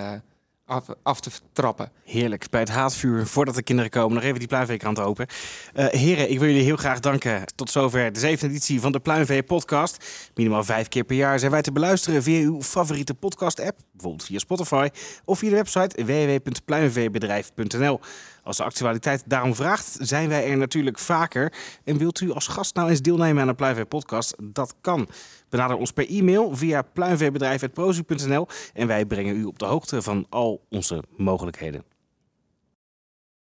af, 0.66 0.86
af, 1.04 1.20
te 1.20 1.30
trappen. 1.54 1.92
Heerlijk. 2.04 2.50
Bij 2.50 2.60
het 2.60 2.70
haatvuur, 2.70 3.28
voordat 3.28 3.56
de 3.56 3.64
kinderen 3.64 3.92
komen, 3.92 4.14
nog 4.14 4.24
even 4.24 4.40
die 4.40 4.48
pluimveekrant 4.48 5.00
open. 5.00 5.28
heren, 5.74 6.30
ik 6.30 6.40
wil 6.40 6.48
jullie 6.48 6.64
heel 6.64 6.76
graag 6.76 7.00
danken. 7.00 7.44
Tot 7.56 7.72
zover 7.72 8.14
de 8.14 8.20
zevende 8.20 8.54
editie 8.54 8.82
van 8.82 8.92
de 8.92 9.00
Pluimvee 9.00 9.44
podcast. 9.44 10.06
Minimaal 10.36 10.64
vijf 10.64 10.88
keer 10.88 11.04
per 11.04 11.16
jaar 11.16 11.40
zijn 11.40 11.52
wij 11.52 11.62
te 11.62 11.72
beluisteren 11.72 12.24
via 12.24 12.42
uw 12.46 12.62
favoriete 12.62 13.14
podcast 13.14 13.60
app. 13.60 13.80
Bijvoorbeeld 13.92 14.26
via 14.26 14.40
Spotify 14.40 14.90
of 15.26 15.40
via 15.40 15.50
de 15.50 15.56
website 15.56 16.06
www.pluimveebedrijf.nl. 16.06 18.00
Als 18.46 18.58
de 18.58 18.64
actualiteit 18.64 19.24
daarom 19.26 19.56
vraagt, 19.56 19.98
zijn 20.00 20.30
wij 20.30 20.50
er 20.50 20.58
natuurlijk 20.58 21.00
vaker. 21.00 21.54
En 21.84 21.98
wilt 21.98 22.20
u 22.20 22.32
als 22.32 22.48
gast 22.48 22.76
nou 22.76 22.90
eens 22.90 23.02
deelnemen 23.02 23.42
aan 23.42 23.48
een 23.48 23.56
Pluimvee 23.56 23.86
podcast? 23.86 24.36
Dat 24.42 24.76
kan. 24.82 25.08
Benader 25.50 25.78
ons 25.78 25.92
per 25.92 26.10
e-mail 26.10 26.56
via 26.56 26.82
pluimveebedrijf.prozu.nl 26.82 28.48
en 28.74 28.88
wij 28.88 29.06
brengen 29.06 29.36
u 29.36 29.44
op 29.44 29.60
de 29.60 29.66
hoogte 29.66 30.02
van 30.02 30.26
al 30.30 30.66
onze 30.70 31.04
mogelijkheden. 31.18 31.95